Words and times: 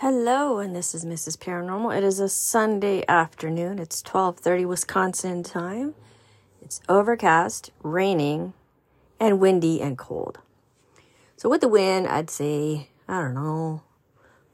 Hello, 0.00 0.58
and 0.58 0.76
this 0.76 0.94
is 0.94 1.06
Mrs. 1.06 1.38
Paranormal. 1.38 1.96
It 1.96 2.04
is 2.04 2.20
a 2.20 2.28
Sunday 2.28 3.02
afternoon. 3.08 3.78
It's 3.78 4.02
12:30 4.02 4.66
Wisconsin 4.66 5.42
time. 5.42 5.94
It's 6.60 6.82
overcast, 6.86 7.70
raining, 7.82 8.52
and 9.18 9.40
windy 9.40 9.80
and 9.80 9.96
cold. 9.96 10.40
So 11.38 11.48
with 11.48 11.62
the 11.62 11.68
wind, 11.68 12.08
I'd 12.08 12.28
say, 12.28 12.90
I 13.08 13.22
don't 13.22 13.32
know, 13.32 13.84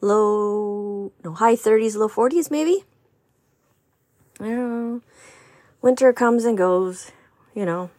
low, 0.01 1.11
no, 1.25 1.33
high 1.33 1.57
30s, 1.57 1.97
low 1.97 2.09
40s 2.09 2.49
maybe. 2.49 2.85
I 4.39 4.45
don't 4.45 4.93
know. 4.93 5.01
Winter 5.81 6.13
comes 6.13 6.45
and 6.45 6.57
goes, 6.57 7.11
you 7.53 7.67
know. 7.67 7.91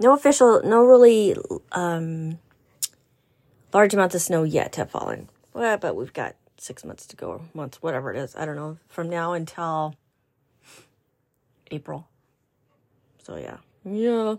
No 0.00 0.14
official, 0.14 0.62
no 0.64 0.82
really 0.82 1.36
um, 1.72 2.38
large 3.74 3.92
amounts 3.92 4.14
of 4.14 4.22
snow 4.22 4.44
yet 4.44 4.76
have 4.76 4.90
fallen. 4.90 5.28
Well, 5.58 5.76
but 5.76 5.96
we've 5.96 6.12
got 6.12 6.36
six 6.56 6.84
months 6.84 7.04
to 7.08 7.16
go, 7.16 7.30
or 7.30 7.40
months, 7.52 7.82
whatever 7.82 8.12
it 8.12 8.16
is. 8.16 8.36
I 8.36 8.44
don't 8.44 8.54
know. 8.54 8.78
From 8.86 9.10
now 9.10 9.32
until 9.32 9.96
April. 11.72 12.06
So 13.24 13.34
yeah, 13.34 13.56
yeah. 13.84 14.36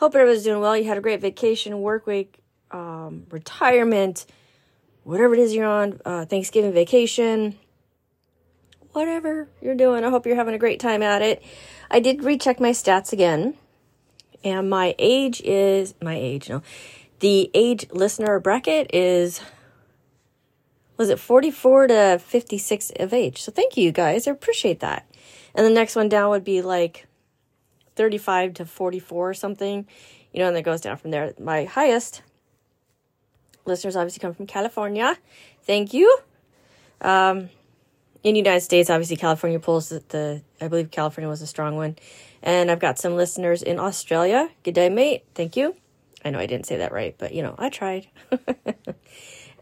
Hope 0.00 0.14
everybody's 0.14 0.44
doing 0.44 0.60
well. 0.60 0.76
You 0.76 0.84
had 0.84 0.98
a 0.98 1.00
great 1.00 1.22
vacation, 1.22 1.80
work 1.80 2.06
week, 2.06 2.40
um, 2.70 3.26
retirement, 3.30 4.26
whatever 5.02 5.32
it 5.32 5.40
is 5.40 5.54
you're 5.54 5.64
on, 5.64 5.98
uh, 6.04 6.26
Thanksgiving 6.26 6.74
vacation, 6.74 7.58
whatever 8.92 9.48
you're 9.62 9.74
doing. 9.74 10.04
I 10.04 10.10
hope 10.10 10.26
you're 10.26 10.36
having 10.36 10.54
a 10.54 10.58
great 10.58 10.78
time 10.78 11.02
at 11.02 11.22
it. 11.22 11.42
I 11.90 12.00
did 12.00 12.22
recheck 12.22 12.60
my 12.60 12.72
stats 12.72 13.14
again, 13.14 13.54
and 14.44 14.68
my 14.68 14.94
age 14.98 15.40
is 15.40 15.94
my 16.02 16.16
age. 16.16 16.50
No, 16.50 16.60
the 17.20 17.50
age 17.54 17.86
listener 17.92 18.38
bracket 18.40 18.90
is 18.92 19.40
was 20.96 21.10
it 21.10 21.18
44 21.18 21.88
to 21.88 22.18
56 22.24 22.92
of 22.96 23.12
age. 23.12 23.42
So 23.42 23.52
thank 23.52 23.76
you 23.76 23.92
guys. 23.92 24.26
I 24.26 24.30
appreciate 24.30 24.80
that. 24.80 25.06
And 25.54 25.66
the 25.66 25.70
next 25.70 25.96
one 25.96 26.08
down 26.08 26.30
would 26.30 26.44
be 26.44 26.62
like 26.62 27.06
35 27.96 28.54
to 28.54 28.66
44 28.66 29.30
or 29.30 29.34
something, 29.34 29.86
you 30.32 30.40
know, 30.40 30.48
and 30.48 30.56
it 30.56 30.62
goes 30.62 30.80
down 30.80 30.96
from 30.96 31.10
there. 31.10 31.32
My 31.38 31.64
highest 31.64 32.22
listeners 33.64 33.96
obviously 33.96 34.20
come 34.20 34.34
from 34.34 34.46
California. 34.46 35.16
Thank 35.62 35.94
you. 35.94 36.18
Um, 37.00 37.50
in 38.22 38.32
the 38.32 38.40
United 38.40 38.62
States, 38.62 38.90
obviously 38.90 39.16
California 39.16 39.60
pulls 39.60 39.90
the, 39.90 40.02
the, 40.08 40.42
I 40.60 40.68
believe 40.68 40.90
California 40.90 41.28
was 41.28 41.42
a 41.42 41.46
strong 41.46 41.76
one. 41.76 41.96
And 42.42 42.70
I've 42.70 42.80
got 42.80 42.98
some 42.98 43.16
listeners 43.16 43.62
in 43.62 43.78
Australia. 43.78 44.48
Good 44.62 44.74
day, 44.74 44.88
mate. 44.88 45.24
Thank 45.34 45.56
you. 45.56 45.76
I 46.24 46.30
know 46.30 46.38
I 46.38 46.46
didn't 46.46 46.66
say 46.66 46.78
that 46.78 46.92
right, 46.92 47.14
but 47.18 47.34
you 47.34 47.42
know, 47.42 47.54
I 47.58 47.68
tried. 47.68 48.08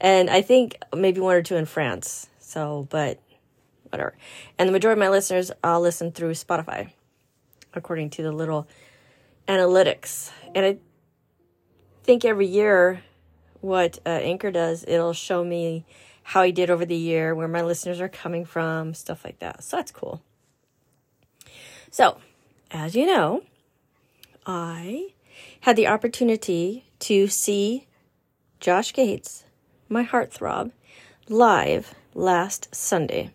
and 0.03 0.29
I 0.29 0.43
think 0.43 0.77
maybe 0.95 1.21
one 1.21 1.37
or 1.37 1.43
two 1.43 1.57
in 1.57 1.65
France. 1.65 2.29
So, 2.41 2.87
but 2.91 3.19
whatever. 3.89 4.15
And 4.59 4.69
the 4.69 4.73
majority 4.73 5.01
of 5.01 5.05
my 5.05 5.09
listeners 5.09 5.51
uh, 5.65 5.79
listen 5.79 6.13
through 6.13 6.33
Spotify 6.33 6.91
according 7.73 8.11
to 8.11 8.23
the 8.23 8.33
little 8.33 8.69
analytics. 9.49 10.31
And 10.55 10.67
I 10.67 10.77
think 12.03 12.25
every 12.25 12.47
year, 12.47 13.03
what 13.61 13.99
uh, 14.05 14.11
Anchor 14.11 14.51
does, 14.51 14.85
it'll 14.87 15.15
show 15.15 15.45
me 15.45 15.87
how 16.25 16.43
I 16.43 16.51
did 16.51 16.69
over 16.69 16.85
the 16.85 16.97
year, 16.97 17.35
where 17.35 17.49
my 17.49 17.63
listeners 17.63 18.01
are 18.01 18.09
coming 18.09 18.45
from, 18.45 18.95
stuff 18.95 19.25
like 19.25 19.39
that. 19.39 19.63
So 19.65 19.77
that's 19.77 19.93
cool. 19.93 20.21
So, 21.91 22.19
as 22.71 22.95
you 22.95 23.07
know, 23.07 23.43
I 24.47 25.13
had 25.61 25.77
the 25.77 25.87
opportunity 25.87 26.85
to 27.01 27.29
see 27.29 27.87
Josh 28.61 28.93
Gates, 28.93 29.45
my 29.93 30.05
heartthrob, 30.05 30.73
live 31.29 31.95
last 32.15 32.75
Sunday. 32.75 33.31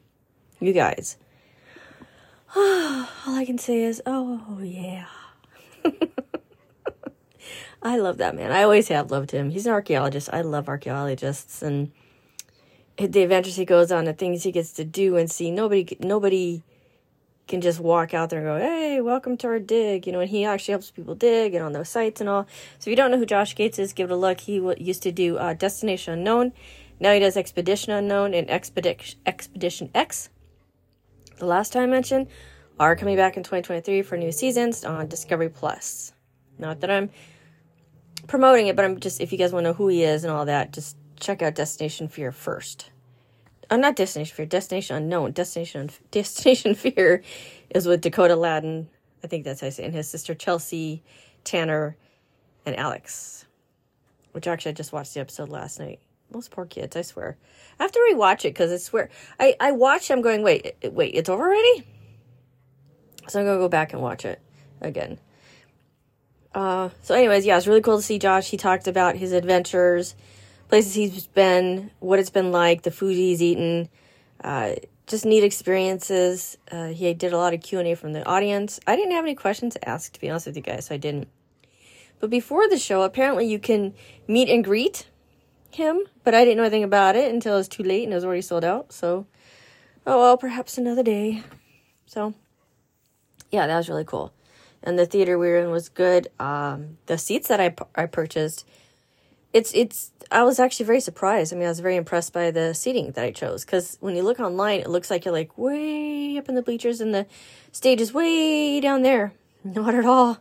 You 0.60 0.74
guys, 0.74 1.18
all 2.56 3.06
I 3.28 3.44
can 3.46 3.58
say 3.58 3.84
is, 3.84 4.02
oh, 4.06 4.60
yeah. 4.62 5.06
I 7.84 7.98
love 7.98 8.18
that 8.18 8.36
man. 8.36 8.52
I 8.52 8.64
always 8.64 8.88
have 8.88 9.12
loved 9.12 9.32
him. 9.32 9.52
He's 9.52 9.68
an 9.68 9.72
archaeologist. 9.72 10.30
I 10.34 10.42
love 10.42 10.68
archaeologists 10.68 11.62
and 11.62 11.92
the 12.98 13.22
adventures 13.22 13.56
he 13.56 13.66
goes 13.66 13.92
on, 13.92 14.06
the 14.06 14.14
things 14.14 14.42
he 14.44 14.52
gets 14.52 14.72
to 14.74 14.84
do 14.84 15.16
and 15.16 15.30
see. 15.30 15.52
Nobody, 15.52 15.96
nobody 16.00 16.64
can 17.48 17.62
just 17.62 17.80
walk 17.80 18.14
out 18.14 18.30
there 18.30 18.40
and 18.40 18.48
go, 18.48 18.58
"Hey, 18.58 19.02
welcome 19.02 19.38
to 19.38 19.48
our 19.48 19.60
dig," 19.60 20.06
you 20.06 20.14
know. 20.14 20.20
And 20.20 20.30
he 20.30 20.46
actually 20.46 20.74
helps 20.74 20.92
people 20.92 21.16
dig 21.16 21.56
and 21.56 21.64
on 21.64 21.74
those 21.74 21.90
sites 21.90 22.22
and 22.22 22.30
all. 22.30 22.44
So 22.80 22.82
if 22.82 22.88
you 22.88 22.96
don't 22.96 23.12
know 23.12 23.18
who 23.18 23.26
Josh 23.26 23.56
Gates 23.56 23.80
is, 23.80 23.94
give 23.94 24.10
it 24.10 24.14
a 24.14 24.18
look. 24.18 24.42
He 24.42 24.56
used 24.78 25.04
to 25.04 25.12
do 25.12 25.38
uh, 25.38 25.54
Destination 25.54 26.14
Unknown. 26.14 26.54
Now 27.00 27.14
he 27.14 27.20
does 27.20 27.38
Expedition 27.38 27.94
Unknown 27.94 28.34
and 28.34 28.50
Expedition 28.50 29.20
Expedition 29.26 29.90
X 29.96 30.30
the 31.38 31.46
last 31.46 31.74
time 31.74 31.84
I 31.84 31.88
mentioned, 31.88 32.28
are 32.80 32.96
coming 32.96 33.16
back 33.16 33.38
in 33.38 33.44
2023 33.44 34.02
for 34.02 34.18
new 34.18 34.32
seasons 34.32 34.84
on 34.84 35.08
Discovery 35.08 35.50
Plus. 35.50 36.14
Not 36.58 36.82
that 36.82 36.92
I'm 36.92 37.10
promoting 38.28 38.68
it, 38.68 38.76
but 38.76 38.86
I'm 38.86 39.00
just, 39.00 39.22
if 39.22 39.32
you 39.32 39.38
guys 39.38 39.54
want 39.54 39.66
to 39.66 39.70
know 39.70 39.74
who 39.74 39.88
he 39.88 40.04
is 40.04 40.24
and 40.24 40.34
all 40.34 40.46
that, 40.46 40.74
just 40.74 40.98
check 41.20 41.42
out 41.42 41.56
Destination 41.56 42.08
Fear 42.08 42.32
first. 42.32 42.92
Uh, 43.70 43.78
not 43.78 43.96
Destination 43.96 44.36
Fear, 44.36 44.46
Destination 44.46 44.96
Unknown. 44.96 45.32
Destination 45.32 45.90
Destination 46.12 46.76
Fear 46.76 47.24
is 47.70 47.86
with 47.86 48.02
Dakota 48.02 48.36
Laden. 48.36 48.90
I 49.24 49.28
think 49.28 49.44
that's 49.44 49.62
how 49.62 49.68
I 49.68 49.72
say 49.72 49.84
it, 49.84 49.88
and 49.88 49.96
his 49.96 50.08
sister 50.08 50.34
Chelsea, 50.36 51.04
Tanner, 51.44 51.98
and 52.66 52.76
Alex. 52.76 53.46
Which 54.32 54.48
actually 54.48 54.72
I 54.72 54.76
just 54.76 54.94
watched 54.94 55.14
the 55.14 55.20
episode 55.20 55.50
last 55.50 55.80
night. 55.80 56.00
Those 56.30 56.48
poor 56.48 56.66
kids, 56.66 56.96
I 56.96 57.02
swear. 57.02 57.38
I 57.80 57.84
have 57.84 57.92
to 57.94 58.12
rewatch 58.14 58.40
it 58.46 58.54
because 58.54 58.72
I 58.72 58.78
swear 58.78 59.10
I 59.40 59.56
I 59.60 59.72
watch. 59.72 60.12
I'm 60.12 60.22
going 60.22 60.44
wait 60.44 60.76
wait 60.84 61.16
it's 61.16 61.30
over 61.30 61.44
already. 61.48 61.88
So 63.28 63.40
I'm 63.40 63.46
gonna 63.46 63.58
go 63.58 63.70
back 63.70 63.94
and 63.94 64.02
watch 64.02 64.26
it 64.26 64.42
again. 64.82 65.20
Uh, 66.54 66.90
so 67.04 67.16
anyways, 67.16 67.46
yeah, 67.46 67.58
it's 67.58 67.68
really 67.68 67.82
cool 67.82 67.98
to 67.98 68.04
see 68.04 68.20
Josh. 68.20 68.50
He 68.50 68.58
talked 68.58 68.88
about 68.88 69.16
his 69.16 69.32
adventures, 69.32 70.16
places 70.70 70.94
he's 70.94 71.28
been, 71.28 71.92
what 72.00 72.20
it's 72.20 72.30
been 72.30 72.52
like, 72.52 72.84
the 72.84 72.92
food 72.92 73.16
he's 73.16 73.42
eaten, 73.42 73.90
uh, 74.44 74.74
just 75.06 75.26
neat 75.26 75.44
experiences. 75.44 76.58
Uh, 76.72 76.88
he 76.88 77.14
did 77.14 77.34
a 77.34 77.38
lot 77.38 77.54
of 77.54 77.62
Q 77.62 77.80
and 77.80 77.88
A 77.88 77.96
from 77.96 78.14
the 78.14 78.26
audience. 78.26 78.80
I 78.86 78.96
didn't 78.96 79.12
have 79.14 79.24
any 79.24 79.36
questions 79.36 79.74
to 79.74 79.90
ask, 79.90 80.12
to 80.14 80.20
be 80.20 80.30
honest 80.30 80.48
with 80.48 80.58
you 80.58 80.62
guys, 80.62 80.86
so 80.86 80.96
I 80.96 80.98
didn't. 80.98 81.30
But 82.20 82.30
before 82.30 82.68
the 82.68 82.78
show, 82.78 83.04
apparently 83.04 83.48
you 83.48 83.60
can 83.60 83.94
meet 84.28 84.50
and 84.50 84.64
greet 84.64 85.08
him, 85.72 86.02
but 86.24 86.34
I 86.34 86.44
didn't 86.44 86.58
know 86.58 86.64
anything 86.64 86.84
about 86.84 87.16
it 87.16 87.32
until 87.32 87.54
it 87.54 87.58
was 87.58 87.68
too 87.68 87.84
late 87.84 88.04
and 88.04 88.12
it 88.12 88.16
was 88.16 88.26
already 88.26 88.42
sold 88.42 88.64
out. 88.64 88.92
So, 88.92 89.28
oh 90.06 90.20
well, 90.20 90.38
perhaps 90.38 90.78
another 90.78 91.04
day. 91.04 91.44
So, 92.06 92.34
yeah, 93.52 93.68
that 93.68 93.78
was 93.78 93.90
really 93.90 94.06
cool. 94.06 94.34
And 94.84 94.98
the 94.98 95.06
theater 95.06 95.38
we 95.38 95.48
were 95.48 95.60
in 95.60 95.72
was 95.72 95.90
good. 95.90 96.28
Um, 96.40 96.98
the 97.06 97.18
seats 97.18 97.48
that 97.48 97.60
I 97.60 97.76
I 97.96 98.06
purchased, 98.08 98.66
it's 99.58 99.72
it's. 99.74 100.12
I 100.30 100.44
was 100.44 100.60
actually 100.60 100.86
very 100.86 101.00
surprised. 101.00 101.54
I 101.54 101.56
mean, 101.56 101.66
I 101.66 101.70
was 101.70 101.80
very 101.80 101.96
impressed 101.96 102.34
by 102.34 102.52
the 102.52 102.74
seating 102.74 103.12
that 103.12 103.24
I 103.24 103.32
chose 103.32 103.64
because 103.66 103.98
when 104.02 104.16
you 104.16 104.24
look 104.24 104.40
online, 104.40 104.82
it 104.82 104.90
looks 104.90 105.10
like 105.10 105.26
you're 105.26 105.34
like 105.34 105.58
way 105.58 106.38
up 106.38 106.50
in 106.50 106.56
the 106.56 106.62
bleachers 106.62 107.00
and 107.02 107.14
the 107.14 107.26
stage 107.72 108.02
is 108.02 108.14
way 108.14 108.80
down 108.80 109.04
there. 109.04 109.34
Not 109.64 109.96
at 109.96 110.06
all. 110.06 110.40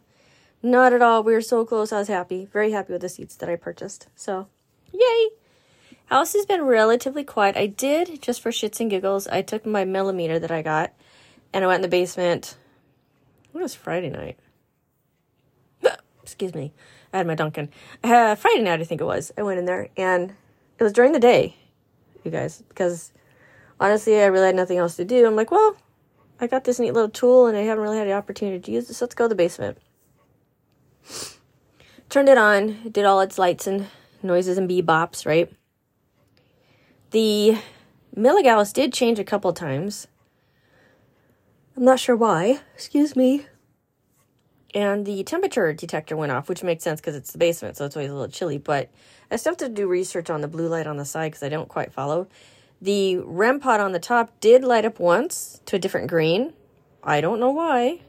Not 0.62 0.92
at 0.92 1.02
all. 1.02 1.22
We 1.22 1.32
were 1.32 1.40
so 1.40 1.64
close. 1.64 1.92
I 1.92 1.98
was 1.98 2.08
happy. 2.08 2.46
Very 2.52 2.72
happy 2.72 2.92
with 2.92 3.02
the 3.02 3.08
seats 3.08 3.36
that 3.36 3.48
I 3.48 3.56
purchased. 3.56 4.08
So 4.16 4.48
Yay! 4.92 5.28
House 6.06 6.32
has 6.34 6.46
been 6.46 6.62
relatively 6.62 7.24
quiet. 7.24 7.56
I 7.56 7.66
did, 7.66 8.22
just 8.22 8.40
for 8.40 8.50
shits 8.50 8.80
and 8.80 8.90
giggles, 8.90 9.26
I 9.26 9.42
took 9.42 9.66
my 9.66 9.84
millimeter 9.84 10.38
that 10.38 10.50
I 10.50 10.62
got 10.62 10.92
and 11.52 11.64
I 11.64 11.66
went 11.66 11.76
in 11.76 11.82
the 11.82 11.88
basement. 11.88 12.56
It 13.54 13.58
was 13.58 13.74
Friday 13.74 14.10
night. 14.10 14.38
Excuse 16.22 16.54
me. 16.54 16.72
I 17.16 17.20
had 17.20 17.26
my 17.26 17.34
Dunkin'. 17.34 17.70
Uh, 18.04 18.34
Friday 18.34 18.60
night, 18.60 18.80
I 18.80 18.84
think 18.84 19.00
it 19.00 19.04
was. 19.04 19.32
I 19.38 19.42
went 19.42 19.58
in 19.58 19.64
there 19.64 19.88
and 19.96 20.34
it 20.78 20.84
was 20.84 20.92
during 20.92 21.12
the 21.12 21.18
day, 21.18 21.56
you 22.24 22.30
guys, 22.30 22.62
because 22.68 23.10
honestly, 23.80 24.20
I 24.20 24.26
really 24.26 24.48
had 24.48 24.54
nothing 24.54 24.76
else 24.76 24.96
to 24.96 25.04
do. 25.06 25.26
I'm 25.26 25.34
like, 25.34 25.50
well, 25.50 25.78
I 26.38 26.46
got 26.46 26.64
this 26.64 26.78
neat 26.78 26.92
little 26.92 27.08
tool 27.08 27.46
and 27.46 27.56
I 27.56 27.62
haven't 27.62 27.82
really 27.82 27.96
had 27.96 28.06
the 28.06 28.12
opportunity 28.12 28.60
to 28.60 28.70
use 28.70 28.90
it, 28.90 28.94
so 28.94 29.06
let's 29.06 29.14
go 29.14 29.24
to 29.24 29.28
the 29.30 29.34
basement. 29.34 29.78
Turned 32.10 32.28
it 32.28 32.36
on, 32.36 32.90
did 32.90 33.06
all 33.06 33.22
its 33.22 33.38
lights 33.38 33.66
and 33.66 33.86
noises 34.22 34.58
and 34.58 34.68
bebops, 34.68 35.24
right? 35.24 35.50
The 37.12 37.56
milligauss 38.14 38.74
did 38.74 38.92
change 38.92 39.18
a 39.18 39.24
couple 39.24 39.54
times. 39.54 40.06
I'm 41.78 41.84
not 41.84 41.98
sure 41.98 42.14
why. 42.14 42.60
Excuse 42.74 43.16
me. 43.16 43.46
And 44.76 45.06
the 45.06 45.24
temperature 45.24 45.72
detector 45.72 46.18
went 46.18 46.32
off, 46.32 46.50
which 46.50 46.62
makes 46.62 46.84
sense 46.84 47.00
because 47.00 47.16
it's 47.16 47.32
the 47.32 47.38
basement, 47.38 47.78
so 47.78 47.86
it's 47.86 47.96
always 47.96 48.10
a 48.10 48.14
little 48.14 48.28
chilly. 48.28 48.58
But 48.58 48.90
I 49.30 49.36
still 49.36 49.52
have 49.52 49.58
to 49.60 49.70
do 49.70 49.88
research 49.88 50.28
on 50.28 50.42
the 50.42 50.48
blue 50.48 50.68
light 50.68 50.86
on 50.86 50.98
the 50.98 51.06
side 51.06 51.32
because 51.32 51.42
I 51.42 51.48
don't 51.48 51.66
quite 51.66 51.94
follow. 51.94 52.28
The 52.82 53.16
REM 53.16 53.58
pod 53.58 53.80
on 53.80 53.92
the 53.92 53.98
top 53.98 54.38
did 54.38 54.62
light 54.62 54.84
up 54.84 55.00
once 55.00 55.62
to 55.64 55.76
a 55.76 55.78
different 55.78 56.08
green. 56.08 56.52
I 57.02 57.22
don't 57.22 57.40
know 57.40 57.48
why. 57.52 58.02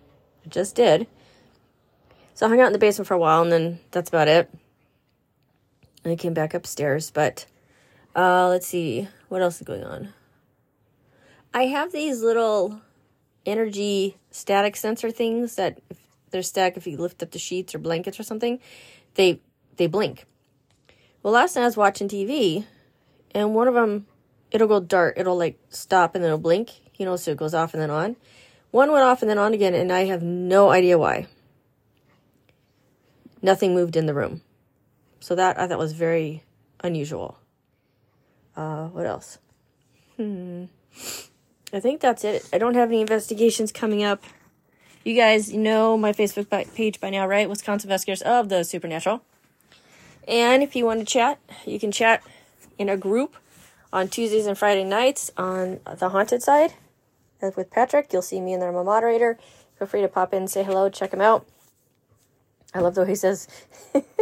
It 0.43 0.49
just 0.49 0.75
did. 0.75 1.07
So 2.33 2.45
I 2.45 2.49
hung 2.49 2.59
out 2.59 2.67
in 2.67 2.73
the 2.73 2.79
basement 2.79 3.07
for 3.07 3.13
a 3.13 3.17
while, 3.17 3.41
and 3.41 3.51
then 3.51 3.79
that's 3.91 4.09
about 4.09 4.27
it. 4.27 4.49
And 6.03 6.11
I 6.11 6.17
came 6.17 6.33
back 6.33 6.53
upstairs, 6.53 7.11
but 7.11 7.45
uh, 8.13 8.49
let's 8.49 8.67
see. 8.67 9.07
what 9.29 9.41
else 9.41 9.61
is 9.61 9.65
going 9.65 9.85
on? 9.85 10.09
I 11.53 11.67
have 11.67 11.93
these 11.93 12.21
little 12.21 12.81
energy 13.45 14.17
static 14.31 14.75
sensor 14.75 15.11
things 15.11 15.55
that 15.55 15.79
if 15.89 16.06
they're 16.31 16.43
static 16.43 16.77
if 16.77 16.87
you 16.87 16.97
lift 16.97 17.23
up 17.23 17.31
the 17.31 17.39
sheets 17.39 17.73
or 17.73 17.79
blankets 17.79 18.19
or 18.19 18.23
something, 18.23 18.59
they 19.15 19.41
they 19.77 19.87
blink. 19.87 20.25
Well, 21.23 21.33
last 21.33 21.55
night 21.55 21.63
I 21.63 21.65
was 21.65 21.77
watching 21.77 22.07
TV, 22.07 22.65
and 23.31 23.53
one 23.53 23.67
of 23.67 23.73
them 23.73 24.05
it'll 24.51 24.67
go 24.67 24.79
dark. 24.79 25.15
It'll 25.17 25.37
like 25.37 25.59
stop 25.69 26.15
and 26.15 26.23
then 26.23 26.29
it'll 26.29 26.39
blink, 26.39 26.71
you 26.97 27.05
know, 27.05 27.15
so 27.15 27.31
it 27.31 27.37
goes 27.37 27.53
off 27.53 27.73
and 27.73 27.81
then 27.81 27.89
on. 27.89 28.15
One 28.71 28.91
went 28.91 29.03
off 29.03 29.21
and 29.21 29.29
then 29.29 29.37
on 29.37 29.53
again, 29.53 29.73
and 29.73 29.91
I 29.91 30.05
have 30.05 30.21
no 30.21 30.69
idea 30.69 30.97
why. 30.97 31.27
Nothing 33.41 33.73
moved 33.73 33.95
in 33.95 34.05
the 34.05 34.13
room. 34.13 34.41
So 35.19 35.35
that 35.35 35.59
I 35.59 35.67
thought 35.67 35.79
was 35.79 35.93
very 35.93 36.43
unusual. 36.83 37.39
Uh, 38.55 38.87
what 38.87 39.05
else? 39.05 39.37
Hmm. 40.15 40.65
I 41.73 41.79
think 41.79 42.01
that's 42.01 42.23
it. 42.23 42.47
I 42.51 42.57
don't 42.57 42.75
have 42.75 42.89
any 42.89 43.01
investigations 43.01 43.71
coming 43.71 44.03
up. 44.03 44.23
You 45.07 45.15
guys 45.15 45.53
know 45.53 45.97
my 45.97 46.11
Facebook 46.11 46.49
page 46.75 46.99
by 46.99 47.09
now, 47.09 47.25
right? 47.25 47.49
Wisconsin 47.49 47.89
Investigators 47.89 48.21
of 48.23 48.49
the 48.49 48.65
Supernatural. 48.65 49.21
And 50.27 50.61
if 50.61 50.75
you 50.75 50.83
want 50.83 50.99
to 50.99 51.05
chat, 51.05 51.39
you 51.65 51.79
can 51.79 51.93
chat 51.93 52.21
in 52.77 52.89
a 52.89 52.97
group 52.97 53.37
on 53.93 54.09
Tuesdays 54.09 54.45
and 54.45 54.57
Friday 54.57 54.83
nights 54.83 55.31
on 55.37 55.79
the 55.97 56.09
haunted 56.09 56.43
side 56.43 56.73
with 57.41 57.71
Patrick. 57.71 58.11
You'll 58.11 58.21
see 58.21 58.41
me 58.41 58.51
in 58.51 58.59
there. 58.59 58.67
I'm 58.67 58.75
a 58.75 58.83
moderator. 58.83 59.39
Feel 59.79 59.87
free 59.87 60.01
to 60.01 60.09
pop 60.09 60.33
in, 60.33 60.45
say 60.49 60.61
hello, 60.61 60.89
check 60.89 61.13
him 61.13 61.21
out. 61.21 61.47
I 62.73 62.81
love 62.81 62.95
the 62.95 63.03
way 63.03 63.07
he 63.11 63.15
says 63.15 63.47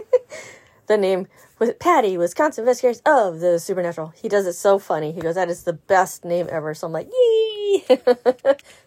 the 0.86 0.98
name 0.98 1.26
with 1.58 1.80
Patty, 1.80 2.16
Wisconsin 2.16 2.62
Investigators 2.62 3.02
of 3.08 3.40
the 3.40 3.58
Supernatural. 3.58 4.14
He 4.16 4.30
does 4.30 4.46
it 4.46 4.54
so 4.54 4.78
funny. 4.78 5.14
He 5.14 5.22
goes, 5.22 5.34
"That 5.34 5.50
is 5.50 5.64
the 5.64 5.74
best 5.74 6.24
name 6.24 6.48
ever." 6.52 6.76
So 6.76 6.86
I'm 6.86 6.94
like, 6.94 7.08
"Yay!" 7.08 7.86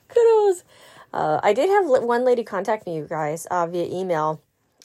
Kudos. 0.08 0.62
Uh, 1.12 1.40
I 1.42 1.52
did 1.52 1.68
have 1.70 1.86
one 1.86 2.24
lady 2.24 2.44
contact 2.44 2.86
me, 2.86 2.96
you 2.96 3.06
guys, 3.08 3.46
uh, 3.46 3.66
via 3.66 3.86
email. 3.86 4.42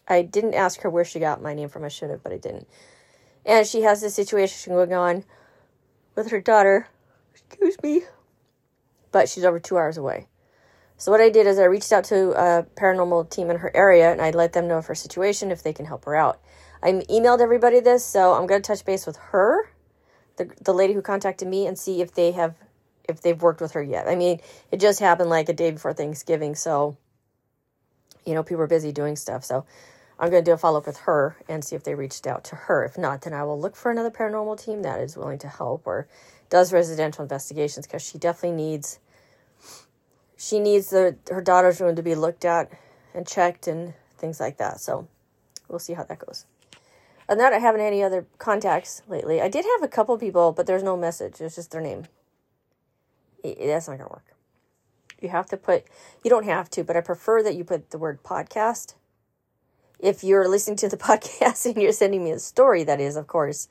I 0.07 0.21
didn't 0.21 0.53
ask 0.53 0.81
her 0.81 0.89
where 0.89 1.05
she 1.05 1.19
got 1.19 1.41
my 1.41 1.53
name 1.53 1.69
from. 1.69 1.83
I 1.83 1.89
should 1.89 2.09
have, 2.09 2.23
but 2.23 2.31
I 2.31 2.37
didn't. 2.37 2.67
And 3.45 3.67
she 3.67 3.81
has 3.81 4.01
this 4.01 4.15
situation 4.15 4.73
going 4.73 4.93
on 4.93 5.25
with 6.15 6.31
her 6.31 6.41
daughter. 6.41 6.87
Excuse 7.35 7.81
me. 7.81 8.03
But 9.11 9.29
she's 9.29 9.43
over 9.43 9.59
two 9.59 9.77
hours 9.77 9.97
away. 9.97 10.27
So 10.97 11.11
what 11.11 11.21
I 11.21 11.29
did 11.29 11.47
is 11.47 11.59
I 11.59 11.65
reached 11.65 11.91
out 11.91 12.05
to 12.05 12.31
a 12.31 12.63
paranormal 12.75 13.29
team 13.29 13.49
in 13.49 13.57
her 13.57 13.75
area 13.75 14.11
and 14.11 14.21
I 14.21 14.31
let 14.31 14.53
them 14.53 14.67
know 14.67 14.77
of 14.77 14.85
her 14.85 14.95
situation 14.95 15.51
if 15.51 15.61
they 15.61 15.73
can 15.73 15.85
help 15.85 16.05
her 16.05 16.15
out. 16.15 16.39
I 16.81 16.91
emailed 16.91 17.41
everybody 17.41 17.79
this, 17.79 18.05
so 18.05 18.33
I'm 18.33 18.47
going 18.47 18.61
to 18.61 18.67
touch 18.67 18.85
base 18.85 19.05
with 19.05 19.17
her, 19.17 19.69
the 20.35 20.51
the 20.61 20.73
lady 20.73 20.93
who 20.93 21.01
contacted 21.01 21.47
me, 21.47 21.65
and 21.65 21.79
see 21.79 22.01
if 22.01 22.13
they 22.13 22.31
have 22.31 22.55
if 23.07 23.21
they've 23.21 23.41
worked 23.41 23.61
with 23.61 23.73
her 23.73 23.83
yet. 23.83 24.07
I 24.07 24.15
mean, 24.15 24.39
it 24.71 24.79
just 24.79 24.99
happened 24.99 25.29
like 25.29 25.49
a 25.49 25.53
day 25.53 25.71
before 25.71 25.93
Thanksgiving, 25.93 26.55
so 26.55 26.97
you 28.25 28.33
know 28.33 28.43
people 28.43 28.63
are 28.63 28.67
busy 28.67 28.91
doing 28.91 29.15
stuff. 29.15 29.43
So 29.43 29.65
I'm 30.19 30.29
going 30.29 30.43
to 30.43 30.49
do 30.49 30.53
a 30.53 30.57
follow 30.57 30.77
up 30.77 30.87
with 30.87 30.99
her 30.99 31.37
and 31.49 31.65
see 31.65 31.75
if 31.75 31.83
they 31.83 31.95
reached 31.95 32.27
out 32.27 32.43
to 32.45 32.55
her. 32.55 32.85
If 32.85 32.97
not, 32.97 33.21
then 33.21 33.33
I 33.33 33.43
will 33.43 33.59
look 33.59 33.75
for 33.75 33.91
another 33.91 34.11
paranormal 34.11 34.63
team 34.63 34.83
that 34.83 34.99
is 34.99 35.17
willing 35.17 35.39
to 35.39 35.47
help 35.47 35.85
or 35.85 36.07
does 36.49 36.71
residential 36.71 37.23
investigations 37.23 37.87
because 37.87 38.03
she 38.03 38.17
definitely 38.17 38.55
needs 38.55 38.99
she 40.37 40.59
needs 40.59 40.89
the 40.89 41.17
her 41.29 41.41
daughter's 41.41 41.81
room 41.81 41.95
to 41.95 42.03
be 42.03 42.15
looked 42.15 42.45
at 42.45 42.71
and 43.13 43.27
checked 43.27 43.67
and 43.67 43.93
things 44.17 44.39
like 44.39 44.57
that. 44.57 44.79
So 44.79 45.07
we'll 45.67 45.79
see 45.79 45.93
how 45.93 46.03
that 46.03 46.19
goes. 46.19 46.45
And 47.27 47.39
that 47.39 47.53
I 47.53 47.59
haven't 47.59 47.81
had 47.81 47.87
any 47.87 48.03
other 48.03 48.25
contacts 48.37 49.01
lately. 49.07 49.41
I 49.41 49.47
did 49.47 49.65
have 49.65 49.83
a 49.83 49.87
couple 49.87 50.17
people, 50.17 50.51
but 50.51 50.67
there's 50.67 50.83
no 50.83 50.97
message. 50.97 51.39
It's 51.39 51.55
just 51.55 51.71
their 51.71 51.81
name. 51.81 52.05
That's 53.43 53.87
not 53.87 53.97
gonna 53.97 54.09
work. 54.09 54.25
You 55.21 55.29
have 55.29 55.47
to 55.47 55.57
put. 55.57 55.85
You 56.23 56.29
don't 56.29 56.45
have 56.45 56.69
to, 56.71 56.83
but 56.83 56.97
I 56.97 57.01
prefer 57.01 57.43
that 57.43 57.55
you 57.55 57.63
put 57.63 57.91
the 57.91 57.97
word 57.97 58.23
podcast. 58.23 58.95
If 59.99 60.23
you're 60.23 60.47
listening 60.47 60.77
to 60.77 60.89
the 60.89 60.97
podcast 61.09 61.65
and 61.65 61.81
you're 61.81 61.91
sending 61.91 62.23
me 62.23 62.31
a 62.31 62.39
story, 62.39 62.83
that 62.83 62.99
is, 62.99 63.15
of 63.15 63.27
course, 63.27 63.67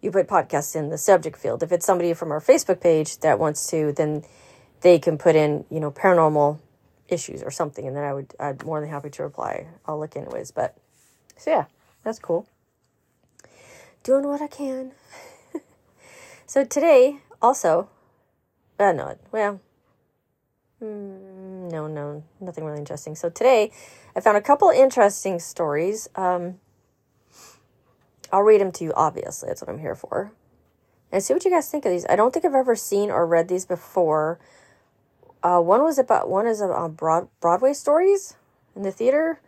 you 0.00 0.10
put 0.10 0.28
podcast 0.28 0.76
in 0.76 0.90
the 0.90 0.98
subject 0.98 1.36
field. 1.36 1.62
If 1.62 1.72
it's 1.72 1.86
somebody 1.86 2.12
from 2.14 2.30
our 2.30 2.40
Facebook 2.40 2.80
page 2.80 3.18
that 3.20 3.38
wants 3.38 3.66
to, 3.70 3.92
then 3.92 4.24
they 4.82 4.98
can 4.98 5.18
put 5.18 5.34
in, 5.34 5.64
you 5.70 5.80
know, 5.80 5.90
paranormal 5.90 6.58
issues 7.08 7.42
or 7.42 7.50
something, 7.50 7.86
and 7.86 7.96
then 7.96 8.04
I 8.04 8.12
would, 8.12 8.34
I'd 8.38 8.64
more 8.64 8.80
than 8.80 8.90
happy 8.90 9.10
to 9.10 9.22
reply. 9.22 9.66
I'll 9.86 9.98
look 9.98 10.16
anyways. 10.16 10.50
But 10.50 10.76
so 11.36 11.50
yeah, 11.50 11.64
that's 12.02 12.18
cool 12.18 12.46
doing 14.04 14.28
what 14.28 14.40
I 14.40 14.46
can. 14.46 14.92
so 16.46 16.62
today, 16.62 17.18
also, 17.42 17.88
uh, 18.78 18.92
no, 18.92 19.16
well, 19.32 19.60
mm, 20.82 21.70
no, 21.70 21.86
no, 21.86 22.24
nothing 22.40 22.64
really 22.64 22.78
interesting. 22.78 23.14
So 23.14 23.30
today, 23.30 23.70
I 24.16 24.20
found 24.20 24.36
a 24.36 24.42
couple 24.42 24.68
interesting 24.70 25.38
stories. 25.38 26.08
Um, 26.14 26.58
I'll 28.32 28.42
read 28.42 28.60
them 28.60 28.72
to 28.72 28.84
you, 28.84 28.92
obviously. 28.96 29.48
That's 29.48 29.62
what 29.62 29.70
I'm 29.70 29.78
here 29.78 29.94
for. 29.94 30.32
And 31.12 31.22
see 31.22 31.32
what 31.32 31.44
you 31.44 31.50
guys 31.50 31.70
think 31.70 31.84
of 31.84 31.92
these. 31.92 32.06
I 32.08 32.16
don't 32.16 32.32
think 32.32 32.44
I've 32.44 32.54
ever 32.54 32.74
seen 32.74 33.10
or 33.10 33.26
read 33.26 33.48
these 33.48 33.64
before. 33.64 34.40
Uh, 35.42 35.60
one 35.60 35.82
was 35.82 35.98
about, 35.98 36.28
one 36.28 36.46
is 36.46 36.60
about 36.60 36.96
Broad, 36.96 37.28
Broadway 37.40 37.72
stories 37.72 38.34
in 38.74 38.82
the 38.82 38.90
theater. 38.90 39.40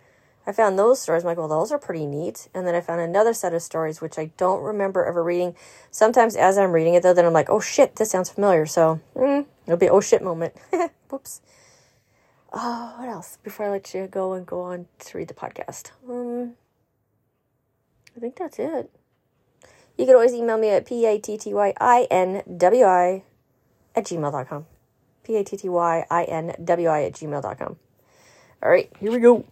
I 0.47 0.53
found 0.53 0.79
those 0.79 1.01
stories. 1.01 1.25
I'm 1.25 1.29
like, 1.29 1.39
well, 1.39 1.49
those 1.49 1.73
are 1.73 1.79
pretty 1.79 2.07
neat. 2.07 2.49
And 2.55 2.67
then 2.67 2.75
I 2.75 2.81
found 2.81 3.01
another 3.01 3.35
set 3.35 3.53
of 3.53 3.63
stories, 3.63 4.01
which 4.01 4.19
I 4.19 4.31
don't 4.37 4.63
remember 4.63 5.05
ever 5.05 5.25
reading. 5.25 5.57
Sometimes 5.91 6.37
as 6.37 6.57
I'm 6.57 6.73
reading 6.73 6.95
it, 6.95 7.03
though, 7.03 7.15
then 7.15 7.27
I'm 7.27 7.33
like, 7.33 7.51
oh 7.51 7.61
shit, 7.61 7.97
this 7.97 8.11
sounds 8.11 8.31
familiar. 8.31 8.65
So 8.67 9.01
mm, 9.15 9.47
it'll 9.67 9.77
be 9.77 9.89
oh 9.89 10.01
shit 10.01 10.23
moment. 10.23 10.55
Whoops. 11.11 11.41
Oh, 12.53 12.95
what 12.99 13.09
else? 13.09 13.39
Before 13.43 13.67
I 13.67 13.71
let 13.71 13.93
you 13.93 14.07
go 14.07 14.35
and 14.35 14.47
go 14.47 14.63
on 14.63 14.87
to 15.01 15.19
read 15.19 15.29
the 15.29 15.35
podcast. 15.35 15.91
Um, 16.09 16.55
I 18.17 18.21
think 18.21 18.37
that's 18.37 18.59
it. 18.59 18.91
You 19.99 20.07
can 20.07 20.15
always 20.15 20.33
email 20.33 20.59
me 20.59 20.69
at 20.71 20.87
p-a-t-t-y-i-n-w-i 20.87 21.73
at 23.97 24.05
gmail.com. 24.05 24.67
P-A-T-T-Y-I-N-W-I 25.25 27.03
at 27.03 27.13
gmail.com. 27.15 27.77
All 28.63 28.71
right, 28.71 28.93
here 29.01 29.11
we 29.11 29.19
go. 29.19 29.45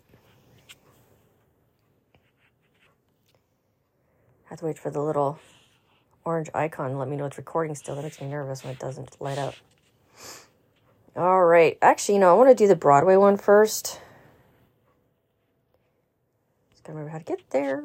Have 4.54 4.60
to 4.60 4.66
wait 4.66 4.78
for 4.78 4.90
the 4.90 5.02
little 5.02 5.40
orange 6.24 6.48
icon 6.54 6.92
to 6.92 6.96
let 6.96 7.08
me 7.08 7.16
know 7.16 7.24
it's 7.24 7.36
recording 7.36 7.74
still. 7.74 7.96
That 7.96 8.02
makes 8.02 8.20
me 8.20 8.28
nervous 8.28 8.62
when 8.62 8.72
it 8.72 8.78
doesn't 8.78 9.20
light 9.20 9.36
up. 9.36 9.54
All 11.16 11.44
right. 11.44 11.76
Actually, 11.82 12.14
you 12.14 12.20
know, 12.20 12.30
I 12.30 12.34
want 12.34 12.50
to 12.50 12.54
do 12.54 12.68
the 12.68 12.76
Broadway 12.76 13.16
one 13.16 13.36
first. 13.36 14.00
Just 16.70 16.84
gotta 16.84 16.96
remember 16.96 17.10
how 17.10 17.18
to 17.18 17.24
get 17.24 17.50
there. 17.50 17.82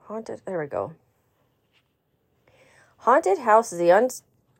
Haunted. 0.00 0.40
There 0.44 0.58
we 0.58 0.66
go. 0.66 0.92
Haunted 2.98 3.38
House 3.38 3.70
the 3.70 3.92
un, 3.92 4.08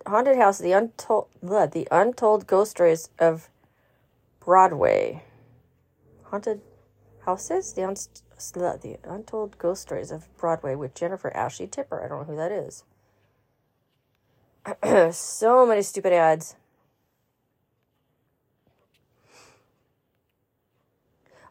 Haunted 0.06 0.36
House 0.36 0.58
the 0.58 0.70
untold 0.70 1.26
the, 1.42 1.68
the 1.72 1.88
untold 1.90 2.46
ghost 2.46 2.72
stories 2.72 3.08
of 3.18 3.48
Broadway. 4.38 5.24
Haunted 6.30 6.60
Houses 7.24 7.72
the 7.72 7.82
un, 7.82 7.96
the 8.36 8.98
Untold 9.04 9.58
Ghost 9.58 9.82
Stories 9.82 10.10
of 10.10 10.34
Broadway 10.36 10.74
with 10.74 10.94
Jennifer 10.94 11.34
Ashley 11.34 11.66
Tepper. 11.66 12.04
I 12.04 12.08
don't 12.08 12.20
know 12.20 12.24
who 12.24 12.36
that 12.36 12.52
is. 12.52 12.84
so 15.16 15.66
many 15.66 15.82
stupid 15.82 16.12
ads. 16.12 16.56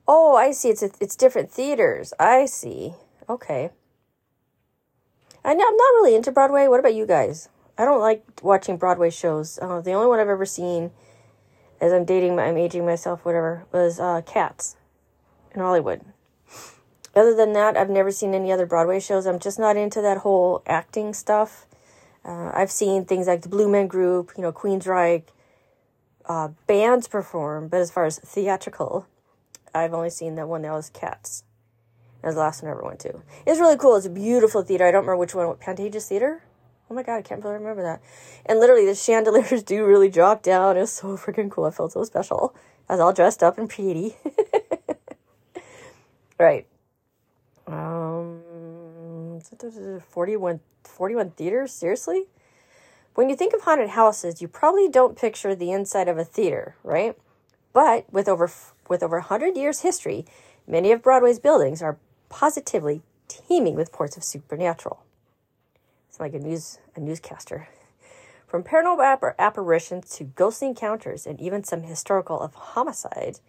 Oh, 0.08 0.36
I 0.36 0.52
see. 0.52 0.70
It's 0.70 0.84
a, 0.84 0.92
it's 1.00 1.16
different 1.16 1.52
theaters. 1.52 2.14
I 2.20 2.46
see. 2.46 2.94
Okay. 3.28 3.72
I 5.44 5.54
know, 5.54 5.66
I'm 5.68 5.78
not 5.78 5.94
really 5.96 6.16
into 6.16 6.32
Broadway. 6.32 6.68
What 6.68 6.80
about 6.80 6.96
you 6.96 7.06
guys? 7.06 7.50
I 7.78 7.86
don't 7.86 8.00
like 8.00 8.24
watching 8.42 8.78
Broadway 8.78 9.10
shows. 9.10 9.60
Uh, 9.62 9.82
the 9.82 9.92
only 9.94 10.08
one 10.08 10.20
I've 10.20 10.30
ever 10.30 10.46
seen, 10.46 10.92
as 11.82 11.92
I'm 11.92 12.06
dating, 12.06 12.40
I'm 12.40 12.58
aging 12.58 12.86
myself, 12.86 13.26
whatever, 13.26 13.66
was 13.72 14.00
uh, 14.00 14.22
Cats 14.26 14.76
in 15.54 15.62
Hollywood. 15.62 16.02
Other 17.16 17.34
than 17.34 17.54
that, 17.54 17.78
I've 17.78 17.90
never 17.90 18.12
seen 18.12 18.34
any 18.34 18.52
other 18.52 18.66
Broadway 18.66 19.00
shows. 19.00 19.26
I'm 19.26 19.40
just 19.40 19.58
not 19.58 19.78
into 19.78 20.02
that 20.02 20.20
whole 20.20 20.62
acting 20.68 21.14
stuff. 21.14 21.66
Uh, 22.26 22.52
I've 22.54 22.72
seen 22.72 23.06
things 23.06 23.28
like 23.28 23.42
the 23.42 23.50
Blue 23.50 23.70
Man 23.70 23.88
Group, 23.88 24.34
you 24.36 24.42
know, 24.42 24.52
Queensryche, 24.52 25.24
uh, 26.26 26.50
bands 26.68 27.08
perform, 27.08 27.68
but 27.68 27.80
as 27.80 27.92
far 27.92 28.06
as 28.06 28.20
theatrical, 28.20 29.06
I've 29.74 29.94
only 29.94 30.10
seen 30.10 30.36
that 30.36 30.48
one 30.48 30.64
that 30.64 30.72
was 30.72 30.90
Cats. 30.90 31.44
That 32.22 32.30
was 32.30 32.36
the 32.36 32.42
last 32.42 32.64
one 32.64 32.70
I 32.70 32.72
ever 32.74 32.84
went 32.84 33.00
to. 33.02 33.22
It's 33.46 33.60
really 33.60 33.78
cool. 33.78 33.96
It's 33.96 34.08
a 34.08 34.10
beautiful 34.10 34.64
theater. 34.64 34.86
I 34.86 34.92
don't 34.92 35.04
remember 35.06 35.18
which 35.18 35.36
one. 35.36 35.54
Pantages 35.58 36.08
Theater? 36.08 36.42
Oh 36.90 36.94
my 36.94 37.04
god, 37.04 37.18
I 37.18 37.22
can't 37.22 37.44
really 37.44 37.58
remember 37.58 37.84
that. 37.84 38.02
And 38.46 38.60
literally, 38.60 38.86
the 38.86 38.96
chandeliers 38.96 39.64
do 39.64 39.86
really 39.86 40.10
drop 40.10 40.42
down. 40.42 40.78
It 40.78 40.82
was 40.82 40.92
so 40.92 41.18
freaking 41.18 41.52
cool. 41.52 41.66
I 41.66 41.72
felt 41.72 41.92
so 41.92 42.04
special. 42.04 42.56
I 42.90 42.94
was 42.94 43.00
all 43.00 43.14
dressed 43.14 43.44
up 43.44 43.58
and 43.58 43.70
pretty. 43.70 44.16
right. 46.40 46.66
Um, 47.68 49.42
41, 50.10 50.60
41 50.84 51.30
theaters? 51.32 51.72
Seriously? 51.72 52.26
When 53.16 53.30
you 53.30 53.36
think 53.36 53.54
of 53.54 53.62
haunted 53.62 53.90
houses, 53.90 54.42
you 54.42 54.48
probably 54.48 54.90
don't 54.90 55.18
picture 55.18 55.56
the 55.56 55.72
inside 55.72 56.08
of 56.08 56.18
a 56.18 56.26
theater, 56.26 56.76
right? 56.84 57.18
But 57.74 58.12
with 58.12 58.28
over 58.28 58.52
with 58.88 59.02
over 59.02 59.18
100 59.18 59.58
years 59.58 59.82
history, 59.82 60.26
many 60.68 60.92
of 60.92 61.02
Broadway's 61.02 61.40
buildings 61.40 61.82
are 61.82 61.98
positively 62.30 63.02
teeming 63.28 63.76
with 63.76 63.90
reports 63.90 64.18
of 64.18 64.24
supernatural. 64.24 65.04
It's 66.10 66.20
like 66.20 66.34
a 66.34 66.40
news 66.40 66.80
a 66.96 67.00
newscaster. 67.00 67.68
From 68.48 68.64
paranormal 68.64 69.36
apparitions 69.38 70.10
to 70.16 70.24
ghostly 70.24 70.70
encounters 70.70 71.26
and 71.26 71.42
even 71.42 71.64
some 71.64 71.84
historical 71.84 72.40
of 72.40 72.54
homicide, 72.54 73.40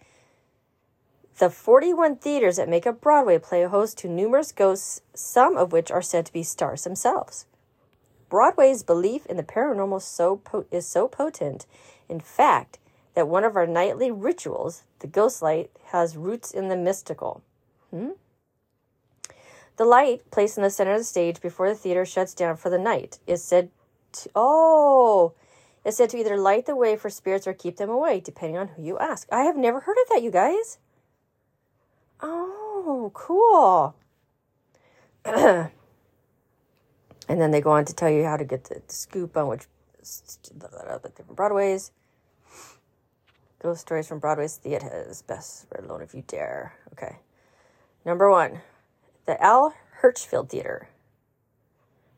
the 1.37 1.49
41 1.49 2.15
theaters 2.15 2.55
that 2.57 2.69
make 2.69 2.87
up 2.87 2.99
Broadway 2.99 3.37
play 3.37 3.63
host 3.63 3.99
to 3.99 4.07
numerous 4.07 4.51
ghosts, 4.51 5.01
some 5.13 5.55
of 5.55 5.71
which 5.71 5.91
are 5.91 6.01
said 6.01 6.25
to 6.25 6.33
be 6.33 6.41
stars 6.41 6.83
themselves. 6.83 7.45
Broadway's 8.29 8.83
belief 8.83 9.25
in 9.27 9.37
the 9.37 9.43
paranormal 9.43 10.01
so 10.01 10.37
po- 10.37 10.65
is 10.71 10.87
so 10.87 11.07
potent, 11.07 11.65
in 12.09 12.19
fact, 12.19 12.79
that 13.13 13.27
one 13.27 13.43
of 13.43 13.55
our 13.55 13.67
nightly 13.67 14.11
rituals, 14.11 14.83
the 14.99 15.07
ghost 15.07 15.41
light, 15.41 15.69
has 15.85 16.17
roots 16.17 16.51
in 16.51 16.69
the 16.69 16.75
mystical. 16.75 17.41
Hmm? 17.91 18.09
The 19.77 19.85
light, 19.85 20.29
placed 20.31 20.57
in 20.57 20.63
the 20.63 20.69
center 20.71 20.93
of 20.93 20.99
the 20.99 21.03
stage 21.03 21.39
before 21.39 21.69
the 21.69 21.75
theater 21.75 22.03
shuts 22.03 22.33
down 22.33 22.57
for 22.57 22.69
the 22.69 22.79
night, 22.79 23.19
is 23.27 23.43
said 23.43 23.69
to, 24.13 24.29
oh, 24.35 25.33
is 25.85 25.97
said 25.97 26.09
to 26.09 26.17
either 26.17 26.37
light 26.37 26.65
the 26.65 26.75
way 26.75 26.95
for 26.95 27.09
spirits 27.09 27.45
or 27.45 27.53
keep 27.53 27.77
them 27.77 27.89
away, 27.89 28.19
depending 28.19 28.57
on 28.57 28.69
who 28.69 28.83
you 28.83 28.97
ask. 28.97 29.27
I 29.31 29.43
have 29.43 29.55
never 29.55 29.81
heard 29.81 29.97
of 30.01 30.09
that, 30.09 30.23
you 30.23 30.31
guys. 30.31 30.79
Oh, 32.21 33.11
cool. 33.13 33.95
And 37.27 37.41
then 37.41 37.51
they 37.51 37.61
go 37.61 37.71
on 37.71 37.85
to 37.85 37.93
tell 37.93 38.09
you 38.09 38.23
how 38.23 38.37
to 38.37 38.45
get 38.45 38.65
the, 38.65 38.81
the 38.87 38.93
scoop 38.93 39.35
on 39.35 39.47
which 39.47 39.65
different 39.99 41.35
Broadways. 41.35 41.91
Ghost 43.59 43.81
stories 43.81 44.07
from 44.07 44.19
Broadway's 44.19 44.55
theaters. 44.55 45.21
Best 45.23 45.65
read 45.71 45.83
alone 45.83 46.01
if 46.01 46.13
you 46.13 46.23
dare. 46.25 46.75
Okay. 46.93 47.17
Number 48.05 48.31
one, 48.31 48.61
the 49.25 49.41
Al 49.43 49.73
Hirschfeld 50.01 50.49
Theater. 50.49 50.87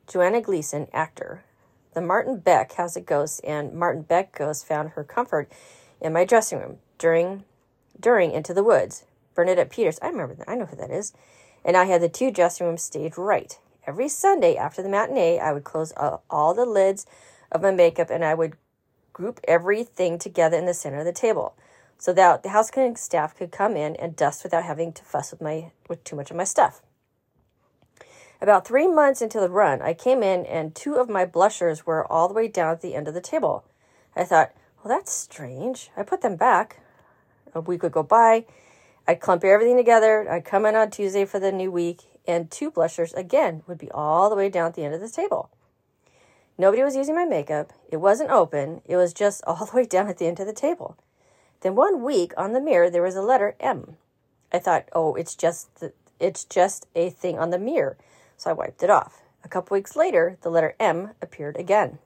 Joanna 0.06 0.42
Gleason, 0.42 0.88
actor. 0.94 1.44
The 1.94 2.02
Martin 2.02 2.38
Beck 2.40 2.74
has 2.74 2.96
a 2.96 3.02
ghost, 3.02 3.42
and 3.44 3.74
Martin 3.74 4.04
Beck 4.04 4.38
ghost 4.38 4.68
found 4.68 4.92
her 4.92 5.04
comfort 5.04 5.52
in 6.00 6.14
my 6.14 6.26
dressing 6.26 6.60
room 6.60 6.78
during 6.98 7.46
during 8.00 8.32
Into 8.32 8.54
the 8.54 8.64
Woods. 8.64 9.06
Bernadette 9.40 9.70
Peters, 9.70 10.00
I 10.02 10.10
remember 10.10 10.36
that. 10.36 10.50
I 10.50 10.56
know 10.56 10.66
who 10.66 10.76
that 10.76 10.92
is. 10.92 11.14
And 11.64 11.78
I 11.78 11.86
had 11.86 12.02
the 12.02 12.10
two 12.10 12.30
dressing 12.30 12.68
rooms 12.68 12.84
staged 12.84 13.18
right. 13.18 13.58
Every 13.88 14.10
Sunday 14.10 14.58
after 14.58 14.84
the 14.84 14.90
matinee, 14.90 15.40
I 15.40 15.54
would 15.54 15.64
close 15.64 15.94
all 16.30 16.54
the 16.54 16.66
lids 16.66 17.06
of 17.50 17.62
my 17.62 17.72
makeup 17.72 18.10
and 18.10 18.26
I 18.26 18.34
would 18.34 18.58
group 19.14 19.40
everything 19.48 20.20
together 20.20 20.58
in 20.58 20.66
the 20.66 20.74
center 20.74 21.00
of 21.00 21.06
the 21.06 21.14
table 21.14 21.56
so 21.98 22.12
that 22.12 22.44
the 22.44 22.50
house 22.50 22.70
cleaning 22.70 22.98
staff 22.98 23.34
could 23.34 23.50
come 23.50 23.78
in 23.78 23.96
and 23.96 24.14
dust 24.14 24.44
without 24.44 24.66
having 24.66 24.92
to 24.92 25.06
fuss 25.06 25.32
with 25.32 25.40
my 25.40 25.72
with 25.88 26.04
too 26.04 26.18
much 26.18 26.32
of 26.32 26.36
my 26.36 26.44
stuff. 26.44 26.82
About 28.42 28.68
three 28.68 28.90
months 28.90 29.22
into 29.22 29.40
the 29.40 29.50
run, 29.50 29.82
I 29.82 29.94
came 29.94 30.22
in 30.22 30.46
and 30.48 30.76
two 30.76 30.96
of 30.96 31.08
my 31.08 31.24
blushers 31.24 31.86
were 31.86 32.06
all 32.12 32.28
the 32.28 32.34
way 32.34 32.50
down 32.50 32.74
at 32.74 32.82
the 32.82 32.94
end 32.94 33.08
of 33.08 33.14
the 33.14 33.22
table. 33.22 33.64
I 34.18 34.26
thought, 34.26 34.52
well, 34.84 34.94
that's 34.94 35.14
strange. 35.14 35.92
I 35.96 36.04
put 36.04 36.20
them 36.20 36.36
back. 36.36 36.82
A 37.56 37.62
week 37.62 37.84
would 37.84 37.94
go 37.94 38.04
by. 38.04 38.46
I'd 39.10 39.22
clump 39.22 39.44
everything 39.44 39.76
together. 39.76 40.30
I'd 40.30 40.46
come 40.46 40.68
in 40.68 40.76
on 40.76 40.92
Tuesday 40.92 41.26
for 41.26 41.40
the 41.40 41.52
new 41.52 41.72
week, 41.72 42.04
and 42.28 42.52
two 42.52 42.70
blushers 42.70 43.12
again 43.14 43.64
would 43.66 43.80
be 43.80 43.90
all 43.90 44.30
the 44.30 44.36
way 44.36 44.50
down 44.50 44.68
at 44.68 44.76
the 44.76 44.84
end 44.84 44.94
of 44.94 45.02
the 45.02 45.10
table. 45.10 45.50
Nobody 46.60 46.84
was 46.84 46.96
using 46.96 47.16
my 47.16 47.26
makeup. 47.26 47.74
It 47.92 47.98
wasn't 47.98 48.30
open. 48.30 48.84
It 48.86 48.98
was 48.98 49.12
just 49.12 49.44
all 49.48 49.66
the 49.66 49.76
way 49.76 49.86
down 49.88 50.10
at 50.10 50.20
the 50.20 50.28
end 50.28 50.40
of 50.40 50.46
the 50.46 50.54
table. 50.54 50.96
Then 51.62 51.74
one 51.74 52.04
week 52.04 52.34
on 52.38 52.54
the 52.54 52.62
mirror 52.62 52.88
there 52.88 53.02
was 53.02 53.16
a 53.16 53.24
letter 53.24 53.56
M. 53.60 53.98
I 54.54 54.60
thought, 54.60 54.88
"Oh, 54.94 55.16
it's 55.16 55.34
just 55.34 55.80
the, 55.80 55.92
it's 56.20 56.46
just 56.46 56.86
a 56.94 57.10
thing 57.10 57.40
on 57.40 57.50
the 57.50 57.58
mirror." 57.58 57.98
So 58.38 58.52
I 58.52 58.54
wiped 58.54 58.84
it 58.84 58.92
off. 58.92 59.24
A 59.44 59.50
couple 59.50 59.74
weeks 59.74 59.96
later, 59.96 60.38
the 60.42 60.52
letter 60.52 60.76
M 60.80 61.14
appeared 61.20 61.58
again. 61.58 61.98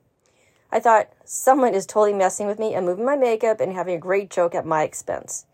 I 0.71 0.79
thought, 0.79 1.09
someone 1.25 1.73
is 1.73 1.85
totally 1.85 2.13
messing 2.13 2.47
with 2.47 2.59
me 2.59 2.73
and 2.73 2.85
moving 2.85 3.03
my 3.03 3.17
makeup 3.17 3.59
and 3.59 3.73
having 3.73 3.95
a 3.95 3.99
great 3.99 4.29
joke 4.29 4.55
at 4.55 4.65
my 4.65 4.83
expense. 4.83 5.45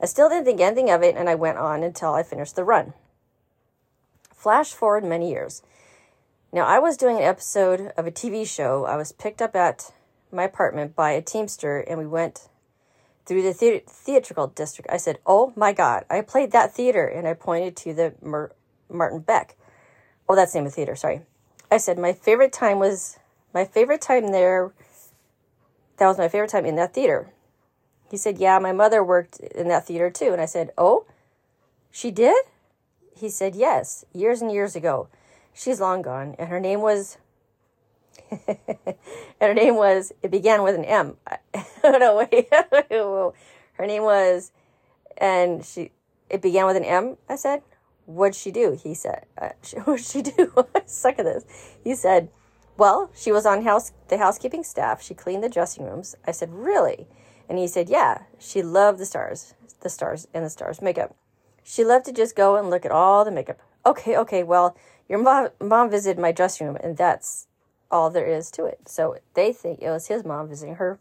I 0.00 0.06
still 0.06 0.28
didn't 0.28 0.44
think 0.44 0.60
anything 0.60 0.90
of 0.90 1.02
it, 1.02 1.16
and 1.16 1.28
I 1.28 1.34
went 1.34 1.58
on 1.58 1.82
until 1.82 2.14
I 2.14 2.22
finished 2.22 2.56
the 2.56 2.64
run. 2.64 2.94
Flash 4.34 4.72
forward 4.72 5.04
many 5.04 5.30
years. 5.30 5.62
Now, 6.52 6.62
I 6.62 6.78
was 6.78 6.96
doing 6.96 7.16
an 7.16 7.22
episode 7.22 7.92
of 7.96 8.06
a 8.06 8.10
TV 8.10 8.46
show. 8.46 8.84
I 8.84 8.96
was 8.96 9.12
picked 9.12 9.42
up 9.42 9.56
at 9.56 9.92
my 10.30 10.44
apartment 10.44 10.94
by 10.94 11.10
a 11.10 11.22
Teamster, 11.22 11.78
and 11.80 11.98
we 11.98 12.06
went 12.06 12.48
through 13.26 13.42
the, 13.42 13.52
the- 13.52 13.82
theatrical 13.86 14.46
district. 14.46 14.88
I 14.90 14.96
said, 14.96 15.18
Oh 15.26 15.52
my 15.56 15.72
God, 15.72 16.04
I 16.08 16.22
played 16.22 16.52
that 16.52 16.74
theater. 16.74 17.06
And 17.06 17.28
I 17.28 17.34
pointed 17.34 17.76
to 17.78 17.92
the 17.92 18.14
Mer- 18.22 18.52
Martin 18.88 19.20
Beck. 19.20 19.56
Oh, 20.28 20.34
that's 20.34 20.52
the 20.52 20.60
name 20.60 20.66
of 20.66 20.72
the 20.72 20.76
theater, 20.76 20.96
sorry. 20.96 21.22
I 21.70 21.76
said, 21.76 21.98
My 21.98 22.12
favorite 22.12 22.52
time 22.52 22.78
was 22.78 23.18
my 23.52 23.64
favorite 23.64 24.00
time 24.00 24.32
there. 24.32 24.72
That 25.98 26.06
was 26.06 26.18
my 26.18 26.28
favorite 26.28 26.50
time 26.50 26.64
in 26.64 26.76
that 26.76 26.94
theater. 26.94 27.30
He 28.10 28.16
said, 28.16 28.38
Yeah, 28.38 28.58
my 28.58 28.72
mother 28.72 29.02
worked 29.04 29.38
in 29.40 29.68
that 29.68 29.86
theater 29.86 30.10
too. 30.10 30.32
And 30.32 30.40
I 30.40 30.46
said, 30.46 30.72
Oh, 30.78 31.06
she 31.90 32.10
did? 32.10 32.44
He 33.14 33.28
said, 33.28 33.54
Yes, 33.54 34.04
years 34.12 34.40
and 34.40 34.50
years 34.50 34.76
ago. 34.76 35.08
She's 35.52 35.80
long 35.80 36.02
gone. 36.02 36.36
And 36.38 36.48
her 36.48 36.60
name 36.60 36.80
was. 36.80 37.18
and 38.30 38.58
her 39.40 39.54
name 39.54 39.76
was. 39.76 40.12
It 40.22 40.30
began 40.30 40.62
with 40.62 40.74
an 40.74 40.84
M. 40.84 41.16
no, 41.84 42.26
wait. 42.30 42.48
her 42.90 43.86
name 43.86 44.02
was. 44.02 44.52
And 45.16 45.64
she. 45.64 45.90
It 46.30 46.42
began 46.42 46.66
with 46.66 46.76
an 46.76 46.84
M, 46.84 47.16
I 47.28 47.36
said. 47.36 47.62
What'd 48.06 48.36
she 48.36 48.50
do? 48.50 48.78
He 48.80 48.94
said. 48.94 49.26
Uh, 49.36 49.50
what'd 49.84 50.04
she 50.04 50.22
do? 50.22 50.52
I 50.74 50.82
suck 50.86 51.18
at 51.18 51.24
this. 51.24 51.44
He 51.82 51.94
said, 51.94 52.30
Well, 52.76 53.10
she 53.14 53.32
was 53.32 53.44
on 53.44 53.64
house 53.64 53.92
the 54.08 54.18
housekeeping 54.18 54.64
staff. 54.64 55.02
She 55.02 55.14
cleaned 55.14 55.42
the 55.42 55.48
dressing 55.48 55.84
rooms. 55.84 56.14
I 56.26 56.30
said, 56.30 56.52
Really? 56.52 57.08
And 57.48 57.58
he 57.58 57.66
said, 57.66 57.88
Yeah, 57.88 58.22
she 58.38 58.62
loved 58.62 58.98
the 58.98 59.06
stars, 59.06 59.54
the 59.80 59.88
stars, 59.88 60.28
and 60.34 60.44
the 60.44 60.50
stars 60.50 60.82
makeup. 60.82 61.14
She 61.62 61.84
loved 61.84 62.06
to 62.06 62.12
just 62.12 62.36
go 62.36 62.56
and 62.56 62.70
look 62.70 62.84
at 62.84 62.90
all 62.90 63.24
the 63.24 63.30
makeup. 63.30 63.58
Okay, 63.84 64.16
okay, 64.16 64.42
well, 64.42 64.76
your 65.08 65.18
mom, 65.18 65.48
mom 65.60 65.90
visited 65.90 66.20
my 66.20 66.32
dressing 66.32 66.66
room, 66.66 66.78
and 66.82 66.96
that's 66.96 67.46
all 67.90 68.10
there 68.10 68.26
is 68.26 68.50
to 68.52 68.64
it. 68.66 68.88
So 68.88 69.16
they 69.34 69.52
think 69.52 69.80
it 69.80 69.90
was 69.90 70.08
his 70.08 70.24
mom 70.24 70.48
visiting 70.48 70.76
her, 70.76 70.98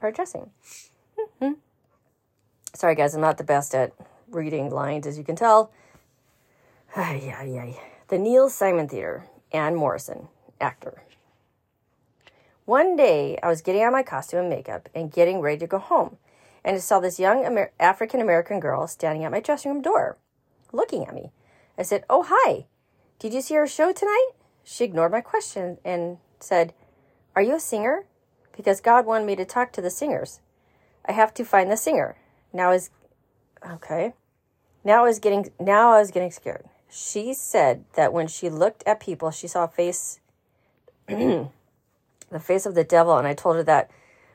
her 0.00 0.10
dressing. 0.10 0.50
Mm-hmm. 1.18 1.52
Sorry, 2.74 2.94
guys, 2.94 3.14
I'm 3.14 3.20
not 3.20 3.38
the 3.38 3.44
best 3.44 3.74
at 3.74 3.92
reading 4.30 4.70
lines, 4.70 5.06
as 5.06 5.18
you 5.18 5.24
can 5.24 5.36
tell. 5.36 5.72
Ay, 6.96 7.34
ay, 7.36 7.58
ay. 7.58 7.80
The 8.08 8.18
Neil 8.18 8.48
Simon 8.48 8.88
Theater, 8.88 9.26
Anne 9.52 9.74
Morrison, 9.74 10.28
actor. 10.60 11.02
One 12.68 12.96
day, 12.96 13.38
I 13.42 13.48
was 13.48 13.62
getting 13.62 13.82
on 13.82 13.92
my 13.92 14.02
costume 14.02 14.40
and 14.40 14.50
makeup 14.50 14.90
and 14.94 15.10
getting 15.10 15.40
ready 15.40 15.56
to 15.56 15.66
go 15.66 15.78
home 15.78 16.18
and 16.62 16.76
I 16.76 16.80
saw 16.80 17.00
this 17.00 17.18
young 17.18 17.46
Amer- 17.46 17.72
African 17.80 18.20
American 18.20 18.60
girl 18.60 18.86
standing 18.86 19.24
at 19.24 19.30
my 19.30 19.40
dressing 19.40 19.72
room 19.72 19.80
door, 19.80 20.18
looking 20.70 21.06
at 21.06 21.14
me. 21.14 21.32
I 21.78 21.82
said, 21.82 22.04
Oh, 22.10 22.26
hi. 22.28 22.66
Did 23.18 23.32
you 23.32 23.40
see 23.40 23.56
our 23.56 23.66
show 23.66 23.90
tonight? 23.94 24.32
She 24.64 24.84
ignored 24.84 25.12
my 25.12 25.22
question 25.22 25.78
and 25.82 26.18
said, 26.40 26.74
Are 27.34 27.40
you 27.40 27.54
a 27.54 27.58
singer? 27.58 28.04
Because 28.54 28.82
God 28.82 29.06
wanted 29.06 29.24
me 29.24 29.34
to 29.36 29.46
talk 29.46 29.72
to 29.72 29.80
the 29.80 29.88
singers. 29.88 30.40
I 31.06 31.12
have 31.12 31.32
to 31.32 31.46
find 31.46 31.70
the 31.70 31.76
singer. 31.78 32.18
Now 32.52 32.72
is 32.72 32.90
okay. 33.66 34.12
Now 34.84 35.04
I 35.04 35.08
was 35.08 35.20
getting 35.20 35.48
now 35.58 35.92
I 35.92 36.00
was 36.00 36.10
getting 36.10 36.30
scared. 36.30 36.66
She 36.90 37.32
said 37.32 37.86
that 37.94 38.12
when 38.12 38.26
she 38.26 38.50
looked 38.50 38.82
at 38.86 39.00
people, 39.00 39.30
she 39.30 39.48
saw 39.48 39.64
a 39.64 39.68
face 39.68 40.20
the 42.30 42.40
face 42.40 42.66
of 42.66 42.74
the 42.74 42.84
devil, 42.84 43.16
and 43.16 43.26
I 43.26 43.34
told 43.34 43.56
her 43.56 43.62
that 43.64 43.90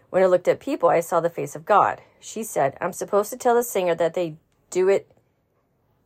when 0.10 0.22
I 0.22 0.28
looked 0.28 0.48
at 0.48 0.60
people, 0.60 0.90
I 0.90 1.00
saw 1.00 1.20
the 1.20 1.30
face 1.30 1.56
of 1.56 1.66
God. 1.66 2.02
She 2.20 2.44
said, 2.44 2.78
I'm 2.80 2.94
supposed 2.94 3.32
to 3.32 3.38
tell 3.38 3.56
the 3.56 3.64
singer 3.64 3.96
that 3.96 4.14
they 4.14 4.36
do 4.70 4.88
it 4.88 5.12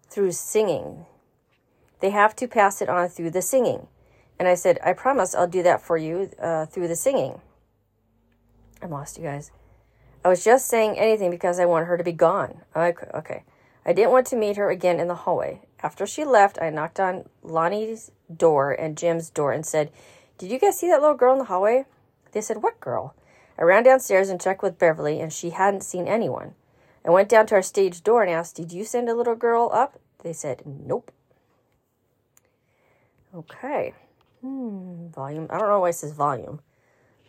through 0.10 0.32
singing. 0.32 1.06
They 2.00 2.12
have 2.12 2.36
to 2.38 2.48
pass 2.48 2.82
it 2.82 2.90
on 2.90 3.10
through 3.10 3.32
the 3.32 3.42
singing. 3.42 3.88
And 4.40 4.48
I 4.48 4.56
said, 4.56 4.80
I 4.84 4.94
promise 4.94 5.34
I'll 5.34 5.48
do 5.48 5.64
that 5.64 5.82
for 5.82 5.98
you 5.98 6.30
uh, 6.42 6.68
through 6.68 6.88
the 6.88 6.96
singing. 6.96 7.42
I'm 8.82 8.92
lost, 8.92 9.18
you 9.18 9.24
guys. 9.24 9.52
I 10.24 10.30
was 10.30 10.44
just 10.44 10.68
saying 10.68 10.98
anything 10.98 11.32
because 11.32 11.60
I 11.60 11.66
want 11.66 11.88
her 11.88 11.98
to 11.98 12.04
be 12.04 12.12
gone. 12.12 12.62
Okay. 12.76 13.44
I 13.86 13.94
didn't 13.94 14.12
want 14.12 14.28
to 14.28 14.36
meet 14.36 14.58
her 14.58 14.70
again 14.70 15.00
in 15.00 15.08
the 15.08 15.16
hallway. 15.16 15.62
After 15.82 16.06
she 16.06 16.26
left, 16.26 16.62
I 16.62 16.70
knocked 16.70 17.00
on 17.00 17.30
Lonnie's 17.42 18.12
door 18.36 18.72
and 18.72 18.98
Jim's 18.98 19.30
door 19.30 19.54
and 19.54 19.66
said, 19.66 19.92
Did 20.38 20.52
you 20.52 20.60
guys 20.60 20.78
see 20.78 20.88
that 20.88 21.02
little 21.02 21.16
girl 21.16 21.34
in 21.34 21.40
the 21.40 21.46
hallway? 21.46 21.86
They 22.32 22.42
said, 22.42 22.62
What 22.62 22.80
girl? 22.80 23.16
I 23.58 23.64
ran 23.64 23.84
downstairs 23.84 24.30
and 24.30 24.40
checked 24.40 24.62
with 24.62 24.78
Beverly, 24.78 25.20
and 25.20 25.34
she 25.34 25.50
hadn't 25.50 25.84
seen 25.84 26.08
anyone. 26.08 26.54
I 27.04 27.10
went 27.10 27.30
down 27.30 27.48
to 27.48 27.56
our 27.56 27.62
stage 27.62 28.04
door 28.04 28.22
and 28.22 28.32
asked, 28.32 28.56
Did 28.56 28.72
you 28.72 28.84
send 28.84 29.10
a 29.10 29.16
little 29.16 29.36
girl 29.36 29.70
up? 29.74 30.00
They 30.24 30.34
said, 30.34 30.64
Nope. 30.66 31.12
Okay. 33.34 33.94
Hmm, 34.42 35.08
volume. 35.08 35.48
I 35.50 35.58
don't 35.58 35.70
know 35.70 35.80
why 35.80 35.90
it 35.90 35.94
says 35.94 36.14
volume. 36.14 36.60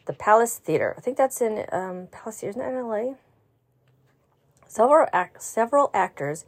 The 0.06 0.12
Palace 0.12 0.58
Theater. 0.58 0.94
I 0.96 1.00
think 1.00 1.16
that's 1.16 1.40
in 1.40 1.64
um, 1.72 2.08
Palace 2.10 2.40
Theater. 2.40 2.60
Isn't 2.60 2.76
in 2.76 2.86
LA? 2.86 3.14
Several, 4.66 5.06
act- 5.12 5.42
several 5.42 5.90
actors 5.94 6.44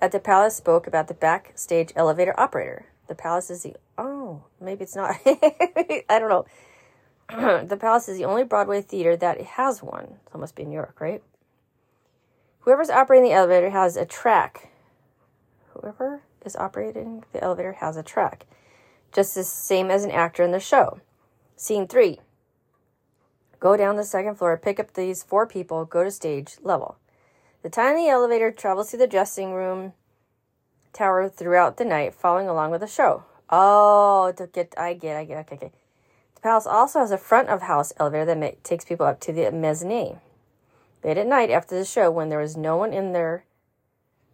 at 0.00 0.12
the 0.12 0.20
Palace 0.20 0.56
spoke 0.56 0.86
about 0.86 1.08
the 1.08 1.14
backstage 1.14 1.92
elevator 1.94 2.38
operator. 2.38 2.86
The 3.08 3.14
Palace 3.14 3.50
is 3.50 3.62
the. 3.62 3.76
Oh, 3.96 4.17
Oh, 4.28 4.42
maybe 4.60 4.82
it's 4.82 4.94
not. 4.94 5.16
I 5.26 6.18
don't 6.18 6.28
know. 6.28 6.44
the 7.64 7.78
Palace 7.78 8.10
is 8.10 8.18
the 8.18 8.26
only 8.26 8.44
Broadway 8.44 8.82
theater 8.82 9.16
that 9.16 9.40
has 9.40 9.82
one. 9.82 10.16
So 10.30 10.38
must 10.38 10.54
be 10.54 10.64
in 10.64 10.68
New 10.68 10.74
York, 10.74 11.00
right? 11.00 11.22
Whoever's 12.60 12.90
operating 12.90 13.30
the 13.30 13.34
elevator 13.34 13.70
has 13.70 13.96
a 13.96 14.04
track. 14.04 14.68
Whoever 15.70 16.20
is 16.44 16.56
operating 16.56 17.24
the 17.32 17.42
elevator 17.42 17.72
has 17.80 17.96
a 17.96 18.02
track, 18.02 18.44
just 19.12 19.34
the 19.34 19.44
same 19.44 19.90
as 19.90 20.04
an 20.04 20.10
actor 20.10 20.42
in 20.42 20.50
the 20.50 20.60
show. 20.60 21.00
Scene 21.56 21.86
three. 21.86 22.20
Go 23.60 23.78
down 23.78 23.96
the 23.96 24.04
second 24.04 24.34
floor, 24.34 24.58
pick 24.58 24.78
up 24.78 24.92
these 24.92 25.22
four 25.22 25.46
people, 25.46 25.86
go 25.86 26.04
to 26.04 26.10
stage 26.10 26.56
level. 26.62 26.98
The 27.62 27.70
tiny 27.70 28.10
elevator 28.10 28.50
travels 28.50 28.90
through 28.90 28.98
the 28.98 29.06
dressing 29.06 29.54
room 29.54 29.94
tower 30.92 31.30
throughout 31.30 31.78
the 31.78 31.86
night, 31.86 32.14
following 32.14 32.48
along 32.48 32.72
with 32.72 32.82
the 32.82 32.86
show. 32.86 33.24
Oh, 33.50 34.32
to 34.36 34.46
get, 34.46 34.74
I 34.76 34.94
get, 34.94 35.16
I 35.16 35.24
get, 35.24 35.38
okay, 35.46 35.56
okay. 35.56 35.72
The 36.34 36.40
palace 36.40 36.66
also 36.66 37.00
has 37.00 37.10
a 37.10 37.18
front 37.18 37.48
of 37.48 37.62
house 37.62 37.92
elevator 37.98 38.26
that 38.26 38.38
ma- 38.38 38.50
takes 38.62 38.84
people 38.84 39.06
up 39.06 39.20
to 39.20 39.32
the 39.32 39.50
mezzanine. 39.50 40.20
Late 41.02 41.18
at 41.18 41.26
night 41.26 41.50
after 41.50 41.76
the 41.78 41.84
show, 41.84 42.10
when 42.10 42.28
there 42.28 42.40
was 42.40 42.56
no 42.56 42.76
one 42.76 42.92
in 42.92 43.12
there 43.12 43.44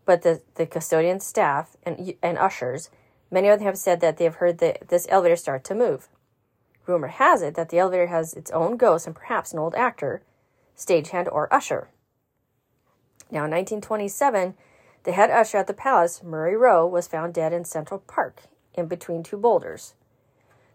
but 0.05 0.23
the, 0.23 0.43
the 0.57 0.67
custodian 0.67 1.21
staff 1.21 1.77
and, 1.85 2.15
and 2.23 2.39
ushers, 2.39 2.91
many 3.31 3.49
of 3.49 3.59
them 3.59 3.67
have 3.67 3.79
said 3.79 4.01
that 4.01 4.17
they 4.17 4.25
have 4.25 4.37
heard 4.37 4.59
the, 4.59 4.77
this 4.87 5.07
elevator 5.09 5.37
start 5.37 5.65
to 5.65 5.75
move. 5.75 6.09
Rumor 6.87 7.09
has 7.09 7.41
it 7.41 7.55
that 7.55 7.71
the 7.71 7.79
elevator 7.79 8.09
has 8.09 8.35
its 8.35 8.51
own 8.51 8.77
ghost 8.77 9.07
and 9.07 9.17
perhaps 9.17 9.53
an 9.53 9.59
old 9.59 9.75
actor, 9.75 10.23
stagehand, 10.77 11.29
or 11.33 11.53
usher. 11.53 11.89
Now, 13.31 13.45
in 13.45 13.51
1927, 13.51 14.55
the 15.05 15.13
head 15.13 15.31
usher 15.31 15.59
at 15.59 15.67
the 15.67 15.75
palace, 15.75 16.23
Murray 16.23 16.57
Roe, 16.57 16.87
was 16.87 17.09
found 17.09 17.33
dead 17.33 17.53
in 17.53 17.65
Central 17.65 18.01
Park, 18.01 18.43
in 18.75 18.87
between 18.87 19.23
two 19.23 19.37
boulders. 19.37 19.95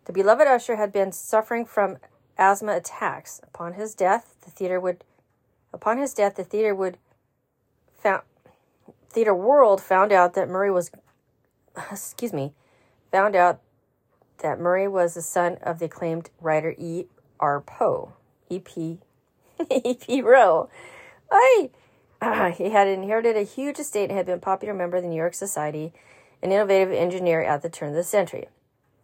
The 0.06 0.14
beloved 0.14 0.48
usher 0.48 0.76
had 0.76 0.92
been 0.92 1.12
suffering 1.12 1.66
from 1.66 1.98
asthma 2.38 2.74
attacks. 2.76 3.42
Upon 3.44 3.74
his 3.74 3.94
death, 3.94 4.36
the 4.44 4.52
theater 4.52 4.80
would 4.80 5.04
upon 5.74 5.98
his 5.98 6.14
death, 6.14 6.36
the 6.36 6.44
theater 6.44 6.74
would 6.74 6.98
found 7.94 8.24
theater 9.10 9.36
world 9.36 9.82
found 9.82 10.12
out 10.12 10.34
that 10.34 10.50
Murray 10.50 10.72
was 10.72 10.92
excuse 11.92 12.34
me, 12.34 12.54
found 13.12 13.36
out 13.36 13.60
that 14.40 14.60
Murray 14.60 14.88
was 14.88 15.14
the 15.14 15.22
son 15.22 15.58
of 15.62 15.80
the 15.80 15.86
acclaimed 15.86 16.30
writer 16.40 16.74
E. 16.78 17.06
R. 17.40 17.62
Poe. 17.62 18.14
E. 18.50 18.60
P. 18.60 19.00
E. 19.60 19.66
P. 19.66 19.82
E.P. 19.90 20.22
Roe. 20.22 20.70
I 21.32 21.70
he 22.22 22.70
had 22.70 22.88
inherited 22.88 23.38
a 23.38 23.44
huge 23.44 23.80
estate 23.80 24.10
and 24.10 24.18
had 24.18 24.26
been 24.26 24.36
a 24.36 24.42
popular 24.42 24.74
member 24.74 24.98
of 24.98 25.04
the 25.04 25.10
New 25.10 25.16
York 25.16 25.34
Society, 25.34 25.94
an 26.42 26.52
innovative 26.52 26.92
engineer 26.92 27.42
at 27.44 27.62
the 27.62 27.70
turn 27.70 27.90
of 27.90 27.96
the 27.96 28.04
century. 28.04 28.48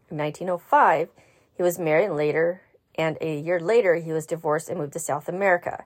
In 0.10 0.18
1905, 0.18 1.10
he 1.56 1.64
was 1.64 1.80
married 1.80 2.12
later, 2.12 2.62
and 2.96 3.18
a 3.22 3.40
year 3.40 3.60
later, 3.60 3.96
he 3.96 4.12
was 4.12 4.26
divorced 4.26 4.70
and 4.70 4.80
moved 4.80 4.94
to 4.94 5.00
South 5.00 5.28
America. 5.28 5.86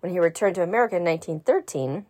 When 0.00 0.12
he 0.12 0.18
returned 0.18 0.54
to 0.56 0.62
America 0.62 0.96
in 0.96 1.04
1913, 1.04 2.06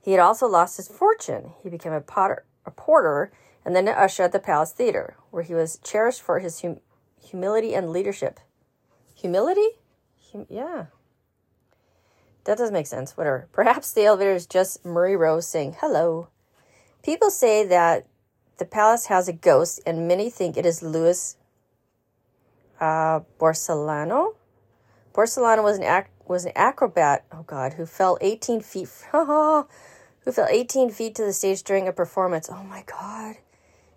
he 0.00 0.12
had 0.12 0.20
also 0.20 0.46
lost 0.46 0.76
his 0.76 0.88
fortune. 0.88 1.52
He 1.62 1.68
became 1.68 1.92
a, 1.92 2.00
potter, 2.00 2.44
a 2.64 2.70
porter 2.70 3.32
and 3.64 3.74
then 3.74 3.88
an 3.88 3.94
usher 3.94 4.22
at 4.22 4.32
the 4.32 4.38
Palace 4.38 4.72
Theater, 4.72 5.16
where 5.30 5.42
he 5.42 5.54
was 5.54 5.78
cherished 5.84 6.22
for 6.22 6.38
his 6.38 6.62
hum- 6.62 6.80
humility 7.22 7.74
and 7.74 7.90
leadership. 7.90 8.40
Humility? 9.14 9.68
Hum- 10.32 10.46
yeah. 10.48 10.86
That 12.44 12.56
doesn't 12.56 12.72
make 12.72 12.86
sense. 12.86 13.16
Whatever. 13.16 13.48
Perhaps 13.52 13.92
the 13.92 14.04
elevator 14.04 14.32
is 14.32 14.46
just 14.46 14.84
Murray 14.84 15.16
Rose 15.16 15.46
saying 15.46 15.76
hello. 15.80 16.28
People 17.02 17.30
say 17.30 17.64
that 17.64 18.06
the 18.58 18.64
palace 18.64 19.06
has 19.06 19.28
a 19.28 19.32
ghost, 19.32 19.80
and 19.86 20.08
many 20.08 20.30
think 20.30 20.56
it 20.56 20.66
is 20.66 20.82
Louis 20.82 21.36
uh, 22.80 23.20
Borsellino. 23.38 24.34
Borsellino 25.14 25.62
was 25.62 25.78
an 25.78 25.84
ac- 25.84 26.10
was 26.26 26.44
an 26.44 26.52
acrobat. 26.54 27.24
Oh 27.32 27.42
God, 27.42 27.74
who 27.74 27.86
fell 27.86 28.18
18 28.20 28.60
feet. 28.60 28.88
who 29.12 30.32
fell 30.32 30.46
18 30.50 30.90
feet 30.90 31.14
to 31.14 31.24
the 31.24 31.32
stage 31.32 31.62
during 31.62 31.88
a 31.88 31.92
performance. 31.92 32.48
Oh 32.52 32.62
my 32.64 32.84
God. 32.86 33.36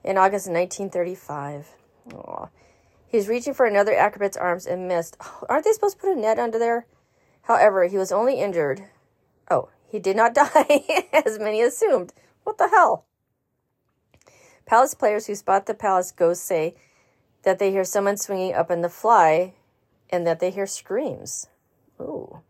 In 0.03 0.17
August 0.17 0.47
1935. 0.47 1.67
Aww. 2.09 2.49
He 3.07 3.17
was 3.17 3.27
reaching 3.27 3.53
for 3.53 3.65
another 3.65 3.93
acrobat's 3.93 4.37
arms 4.37 4.65
and 4.65 4.87
missed. 4.87 5.17
Oh, 5.21 5.45
aren't 5.49 5.65
they 5.65 5.73
supposed 5.73 5.97
to 5.97 6.01
put 6.01 6.17
a 6.17 6.19
net 6.19 6.39
under 6.39 6.57
there? 6.57 6.85
However, 7.43 7.85
he 7.85 7.97
was 7.97 8.11
only 8.11 8.39
injured. 8.39 8.83
Oh, 9.49 9.69
he 9.87 9.99
did 9.99 10.15
not 10.15 10.33
die, 10.35 11.05
as 11.11 11.37
many 11.37 11.61
assumed. 11.61 12.13
What 12.43 12.57
the 12.57 12.69
hell? 12.69 13.05
Palace 14.65 14.93
players 14.93 15.27
who 15.27 15.35
spot 15.35 15.65
the 15.65 15.73
palace 15.73 16.11
ghost 16.11 16.43
say 16.43 16.75
that 17.43 17.59
they 17.59 17.71
hear 17.71 17.83
someone 17.83 18.17
swinging 18.17 18.53
up 18.53 18.71
in 18.71 18.81
the 18.81 18.89
fly 18.89 19.53
and 20.09 20.25
that 20.27 20.39
they 20.39 20.51
hear 20.51 20.67
screams. 20.67 21.47
Ooh. 21.99 22.41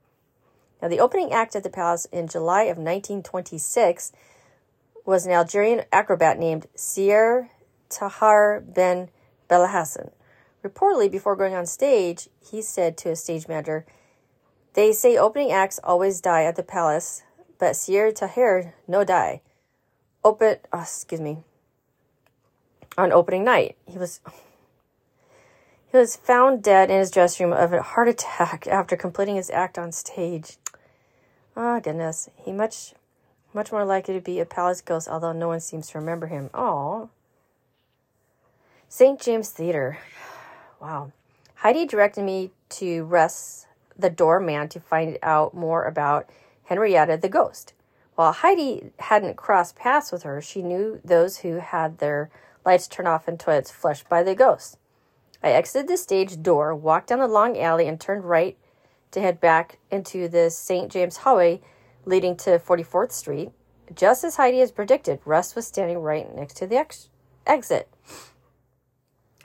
Now, 0.81 0.87
the 0.87 0.99
opening 0.99 1.31
act 1.31 1.55
at 1.55 1.63
the 1.63 1.69
palace 1.69 2.05
in 2.11 2.27
July 2.27 2.63
of 2.63 2.77
1926 2.77 4.11
was 5.05 5.25
an 5.25 5.31
Algerian 5.31 5.83
acrobat 5.91 6.39
named 6.39 6.67
Sier 6.75 7.49
Tahar 7.89 8.61
Ben 8.61 9.09
Belhassan. 9.49 10.11
Reportedly, 10.63 11.11
before 11.11 11.35
going 11.35 11.55
on 11.55 11.65
stage, 11.65 12.29
he 12.39 12.61
said 12.61 12.97
to 12.97 13.09
a 13.09 13.15
stage 13.15 13.47
manager, 13.47 13.85
They 14.73 14.93
say 14.93 15.17
opening 15.17 15.51
acts 15.51 15.79
always 15.83 16.21
die 16.21 16.43
at 16.43 16.55
the 16.55 16.63
palace, 16.63 17.23
but 17.59 17.73
Sier 17.73 18.13
Tahir 18.13 18.73
no 18.87 19.03
die. 19.03 19.41
Open, 20.23 20.57
oh, 20.71 20.81
excuse 20.81 21.21
me, 21.21 21.39
on 22.97 23.11
opening 23.11 23.43
night. 23.43 23.75
He 23.87 23.97
was 23.97 24.19
he 25.91 25.97
was 25.97 26.15
found 26.15 26.63
dead 26.63 26.89
in 26.89 26.99
his 26.99 27.11
dressing 27.11 27.47
room 27.47 27.57
of 27.57 27.73
a 27.73 27.81
heart 27.81 28.07
attack 28.07 28.67
after 28.71 28.95
completing 28.95 29.35
his 29.35 29.49
act 29.49 29.77
on 29.77 29.91
stage. 29.91 30.57
Oh 31.57 31.79
goodness, 31.79 32.29
he 32.37 32.51
much 32.51 32.93
much 33.53 33.71
more 33.71 33.83
likely 33.83 34.13
to 34.13 34.21
be 34.21 34.39
a 34.39 34.45
palace 34.45 34.81
ghost, 34.81 35.07
although 35.07 35.33
no 35.33 35.47
one 35.47 35.59
seems 35.59 35.89
to 35.89 35.99
remember 35.99 36.27
him. 36.27 36.49
Oh, 36.53 37.09
St. 38.87 39.19
James 39.19 39.49
Theater. 39.49 39.97
Wow. 40.81 41.11
Heidi 41.57 41.85
directed 41.85 42.23
me 42.23 42.49
to 42.69 43.03
Russ, 43.03 43.67
the 43.95 44.09
doorman, 44.09 44.67
to 44.69 44.79
find 44.79 45.19
out 45.21 45.53
more 45.53 45.83
about 45.85 46.27
Henrietta 46.63 47.17
the 47.17 47.29
ghost. 47.29 47.73
While 48.21 48.33
Heidi 48.33 48.91
hadn't 48.99 49.35
crossed 49.35 49.75
paths 49.75 50.11
with 50.11 50.21
her, 50.21 50.41
she 50.41 50.61
knew 50.61 51.01
those 51.03 51.37
who 51.37 51.55
had 51.55 51.97
their 51.97 52.29
lights 52.63 52.87
turned 52.87 53.07
off 53.07 53.27
and 53.27 53.39
toilets 53.39 53.71
flushed 53.71 54.07
by 54.07 54.21
the 54.21 54.35
ghost. 54.35 54.77
I 55.41 55.49
exited 55.53 55.87
the 55.87 55.97
stage 55.97 56.39
door, 56.43 56.75
walked 56.75 57.07
down 57.07 57.17
the 57.17 57.27
long 57.27 57.57
alley, 57.59 57.87
and 57.87 57.99
turned 57.99 58.25
right 58.25 58.59
to 59.09 59.21
head 59.21 59.41
back 59.41 59.79
into 59.89 60.27
the 60.27 60.51
St. 60.51 60.91
James 60.91 61.17
hallway 61.17 61.61
leading 62.05 62.37
to 62.37 62.59
44th 62.59 63.11
Street. 63.11 63.49
Just 63.95 64.23
as 64.23 64.35
Heidi 64.35 64.59
had 64.59 64.75
predicted, 64.75 65.19
Russ 65.25 65.55
was 65.55 65.65
standing 65.65 65.97
right 65.97 66.31
next 66.35 66.57
to 66.57 66.67
the 66.67 66.75
ex- 66.75 67.09
exit. 67.47 67.89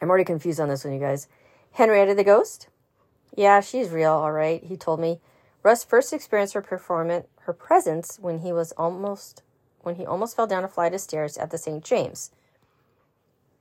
I'm 0.03 0.11
already 0.11 0.25
confused 0.25 0.61
on 0.61 0.69
this 0.69 0.85
one, 0.85 0.93
you 0.93 1.01
guys. 1.01 1.29
Henrietta 1.73 2.15
the 2.15 2.25
ghost? 2.25 2.69
Yeah, 3.35 3.63
she's 3.63 3.89
real, 3.89 4.13
all 4.13 4.33
right, 4.33 4.63
he 4.63 4.77
told 4.77 5.01
me. 5.01 5.23
Russ 5.63 5.83
first 5.83 6.13
experienced 6.13 6.53
her 6.53 6.61
performance, 6.61 7.27
her 7.47 7.53
presence, 7.53 8.19
when 8.21 8.41
he 8.41 8.53
was 8.53 8.73
almost 8.73 9.43
when 9.83 9.95
he 9.95 10.05
almost 10.05 10.35
fell 10.35 10.49
down 10.49 10.65
a 10.65 10.69
flight 10.69 10.93
of 10.93 11.01
stairs 11.01 11.39
at 11.39 11.51
the 11.51 11.59
St. 11.59 11.85
James. 11.85 12.33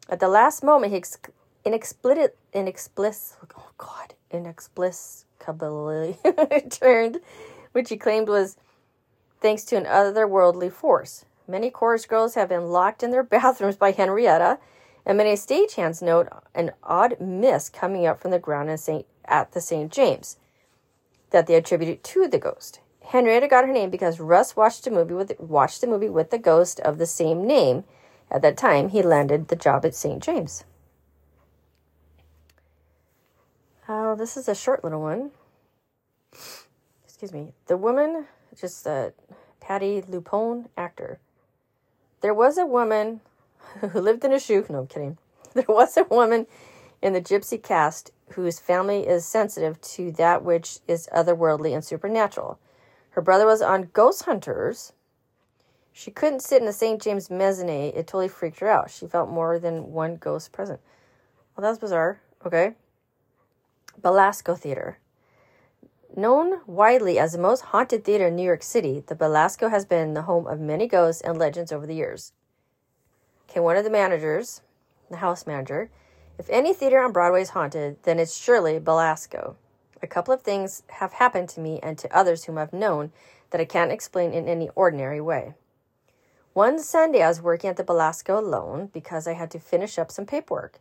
At 0.09 0.19
the 0.19 0.27
last 0.27 0.63
moment, 0.63 0.91
he 0.91 0.97
ex- 0.97 1.19
inexplicit, 1.63 2.35
inexplic, 2.51 3.35
oh 3.55 3.69
God, 3.77 4.15
inexplicably 4.31 6.17
turned, 6.71 7.19
which 7.73 7.89
he 7.89 7.97
claimed 7.97 8.27
was 8.27 8.57
thanks 9.39 9.63
to 9.65 9.75
an 9.75 9.85
otherworldly 9.85 10.71
force. 10.71 11.25
Many 11.47 11.69
chorus 11.69 12.07
girls 12.07 12.33
have 12.33 12.49
been 12.49 12.71
locked 12.71 13.03
in 13.03 13.11
their 13.11 13.23
bathrooms 13.35 13.75
by 13.75 13.91
Henrietta, 13.91 14.57
and 15.05 15.19
many 15.19 15.33
stagehands 15.33 16.01
note 16.01 16.27
an 16.55 16.71
odd 16.83 17.21
mist 17.21 17.71
coming 17.71 18.07
up 18.07 18.19
from 18.19 18.31
the 18.31 18.39
ground 18.39 18.71
in 18.71 18.79
Saint, 18.79 19.05
at 19.25 19.51
the 19.51 19.61
St. 19.61 19.91
James 19.91 20.37
that 21.29 21.45
they 21.45 21.55
attribute 21.55 22.03
to 22.03 22.27
the 22.27 22.39
ghost. 22.39 22.79
Henrietta 23.07 23.47
got 23.47 23.65
her 23.65 23.73
name 23.73 23.89
because 23.89 24.19
Russ 24.19 24.55
watched 24.55 24.87
a 24.87 24.91
movie 24.91 25.13
with 25.13 25.39
watched 25.39 25.81
the 25.81 25.87
movie 25.87 26.09
with 26.09 26.31
the 26.31 26.37
ghost 26.37 26.79
of 26.79 26.97
the 26.97 27.05
same 27.05 27.45
name. 27.45 27.83
At 28.31 28.41
that 28.41 28.57
time, 28.57 28.89
he 28.89 29.01
landed 29.01 29.47
the 29.47 29.55
job 29.55 29.85
at 29.85 29.93
St. 29.93 30.21
James. 30.21 30.63
Oh, 33.87 34.15
this 34.15 34.35
is 34.35 34.49
a 34.49 34.55
short 34.55 34.83
little 34.83 35.01
one. 35.01 35.31
Excuse 37.03 37.31
me. 37.31 37.53
The 37.67 37.77
woman, 37.77 38.25
just 38.59 38.87
uh, 38.87 39.11
Patti 39.61 40.01
LuPone, 40.01 40.65
actor. 40.75 41.19
There 42.21 42.33
was 42.33 42.57
a 42.57 42.65
woman. 42.65 43.21
who 43.91 43.99
lived 43.99 44.23
in 44.23 44.33
a 44.33 44.39
shoe. 44.39 44.65
No, 44.69 44.79
I'm 44.79 44.87
kidding. 44.87 45.17
There 45.53 45.65
was 45.69 45.95
a 45.95 46.03
woman 46.03 46.47
in 47.01 47.13
the 47.13 47.21
gypsy 47.21 47.61
cast 47.61 48.11
whose 48.31 48.59
family 48.59 49.07
is 49.07 49.25
sensitive 49.25 49.79
to 49.79 50.11
that 50.13 50.43
which 50.43 50.79
is 50.85 51.07
otherworldly 51.15 51.73
and 51.73 51.81
supernatural. 51.81 52.59
Her 53.15 53.21
brother 53.21 53.45
was 53.45 53.61
on 53.61 53.91
ghost 53.93 54.23
hunters. 54.23 54.91
She 55.93 56.11
couldn't 56.11 56.41
sit 56.41 56.59
in 56.59 56.65
the 56.65 56.73
St. 56.73 57.01
James 57.01 57.29
mezzanine. 57.29 57.93
It 57.95 58.07
totally 58.07 58.27
freaked 58.27 58.59
her 58.59 58.67
out. 58.67 58.91
She 58.91 59.07
felt 59.07 59.29
more 59.29 59.57
than 59.57 59.93
one 59.93 60.17
ghost 60.17 60.51
present. 60.51 60.81
Well, 61.55 61.61
that's 61.61 61.79
bizarre. 61.79 62.19
Okay. 62.45 62.73
Belasco 64.01 64.55
Theater. 64.55 64.99
Known 66.13 66.59
widely 66.67 67.17
as 67.17 67.31
the 67.31 67.39
most 67.39 67.61
haunted 67.61 68.03
theater 68.03 68.27
in 68.27 68.35
New 68.35 68.43
York 68.43 68.63
City, 68.63 69.01
the 69.07 69.15
Belasco 69.15 69.69
has 69.69 69.85
been 69.85 70.13
the 70.13 70.23
home 70.23 70.45
of 70.45 70.59
many 70.59 70.85
ghosts 70.85 71.21
and 71.21 71.39
legends 71.39 71.71
over 71.71 71.87
the 71.87 71.95
years. 71.95 72.33
Okay, 73.49 73.61
one 73.61 73.77
of 73.77 73.85
the 73.85 73.89
managers, 73.89 74.61
the 75.09 75.17
house 75.17 75.47
manager, 75.47 75.89
if 76.37 76.49
any 76.49 76.73
theater 76.73 76.99
on 76.99 77.13
Broadway 77.13 77.43
is 77.43 77.51
haunted, 77.51 77.95
then 78.03 78.19
it's 78.19 78.35
surely 78.35 78.77
Belasco. 78.77 79.55
A 80.05 80.07
couple 80.07 80.35
of 80.35 80.43
things 80.43 80.83
have 80.99 81.13
happened 81.13 81.49
to 81.49 81.59
me 81.59 81.79
and 81.81 81.97
to 81.97 82.15
others 82.15 82.43
whom 82.43 82.59
I've 82.59 82.71
known 82.71 83.11
that 83.49 83.59
I 83.59 83.65
can't 83.65 83.91
explain 83.91 84.33
in 84.33 84.47
any 84.47 84.69
ordinary 84.75 85.19
way. 85.19 85.55
One 86.53 86.77
Sunday, 86.77 87.23
I 87.23 87.27
was 87.27 87.41
working 87.41 87.71
at 87.71 87.75
the 87.75 87.83
Belasco 87.83 88.37
alone 88.37 88.91
because 88.93 89.27
I 89.27 89.33
had 89.33 89.49
to 89.49 89.59
finish 89.59 89.97
up 89.97 90.11
some 90.11 90.27
paperwork, 90.27 90.77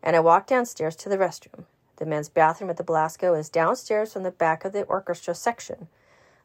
and 0.00 0.14
I 0.14 0.20
walked 0.20 0.48
downstairs 0.48 0.94
to 0.94 1.08
the 1.08 1.18
restroom. 1.18 1.64
The 1.96 2.06
men's 2.06 2.28
bathroom 2.28 2.70
at 2.70 2.76
the 2.76 2.84
Belasco 2.84 3.34
is 3.34 3.48
downstairs 3.48 4.12
from 4.12 4.22
the 4.22 4.30
back 4.30 4.64
of 4.64 4.72
the 4.72 4.84
orchestra 4.84 5.34
section. 5.34 5.88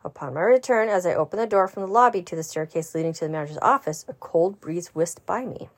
Upon 0.04 0.34
my 0.34 0.42
return, 0.42 0.90
as 0.90 1.06
I 1.06 1.14
opened 1.14 1.40
the 1.40 1.46
door 1.46 1.68
from 1.68 1.84
the 1.84 1.88
lobby 1.88 2.24
to 2.24 2.36
the 2.36 2.42
staircase 2.42 2.96
leading 2.96 3.14
to 3.14 3.26
the 3.26 3.30
manager's 3.30 3.60
office, 3.62 4.06
a 4.08 4.14
cold 4.14 4.60
breeze 4.60 4.96
whisked 4.96 5.24
by 5.28 5.46
me. 5.46 5.70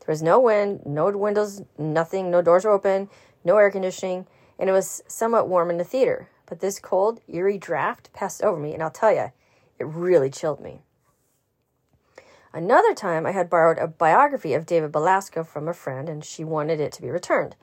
There 0.00 0.12
was 0.12 0.22
no 0.22 0.38
wind, 0.38 0.84
no 0.84 1.08
windows, 1.08 1.62
nothing, 1.78 2.30
no 2.30 2.42
doors 2.42 2.66
were 2.66 2.72
open, 2.72 3.08
no 3.42 3.56
air 3.56 3.70
conditioning, 3.70 4.26
and 4.62 4.70
it 4.70 4.74
was 4.74 5.02
somewhat 5.08 5.48
warm 5.48 5.70
in 5.70 5.78
the 5.78 5.82
theater. 5.84 6.28
But 6.46 6.60
this 6.60 6.78
cold, 6.78 7.18
eerie 7.26 7.58
draft 7.58 8.12
passed 8.12 8.44
over 8.44 8.60
me, 8.60 8.72
and 8.72 8.80
I'll 8.80 8.92
tell 8.92 9.12
you, 9.12 9.32
it 9.76 9.84
really 9.84 10.30
chilled 10.30 10.60
me. 10.60 10.82
Another 12.52 12.94
time, 12.94 13.26
I 13.26 13.32
had 13.32 13.50
borrowed 13.50 13.78
a 13.78 13.88
biography 13.88 14.54
of 14.54 14.64
David 14.64 14.92
Belasco 14.92 15.42
from 15.42 15.66
a 15.66 15.74
friend, 15.74 16.08
and 16.08 16.24
she 16.24 16.44
wanted 16.44 16.78
it 16.78 16.92
to 16.92 17.02
be 17.02 17.10
returned. 17.10 17.56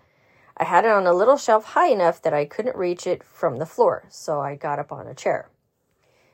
I 0.57 0.65
had 0.65 0.83
it 0.83 0.91
on 0.91 1.07
a 1.07 1.13
little 1.13 1.37
shelf 1.37 1.67
high 1.67 1.87
enough 1.87 2.21
that 2.21 2.33
I 2.33 2.43
couldn't 2.43 2.75
reach 2.75 3.07
it 3.07 3.23
from 3.23 3.59
the 3.59 3.65
floor, 3.65 4.03
so 4.09 4.41
I 4.41 4.55
got 4.55 4.77
up 4.77 4.91
on 4.91 5.07
a 5.07 5.15
chair. 5.15 5.47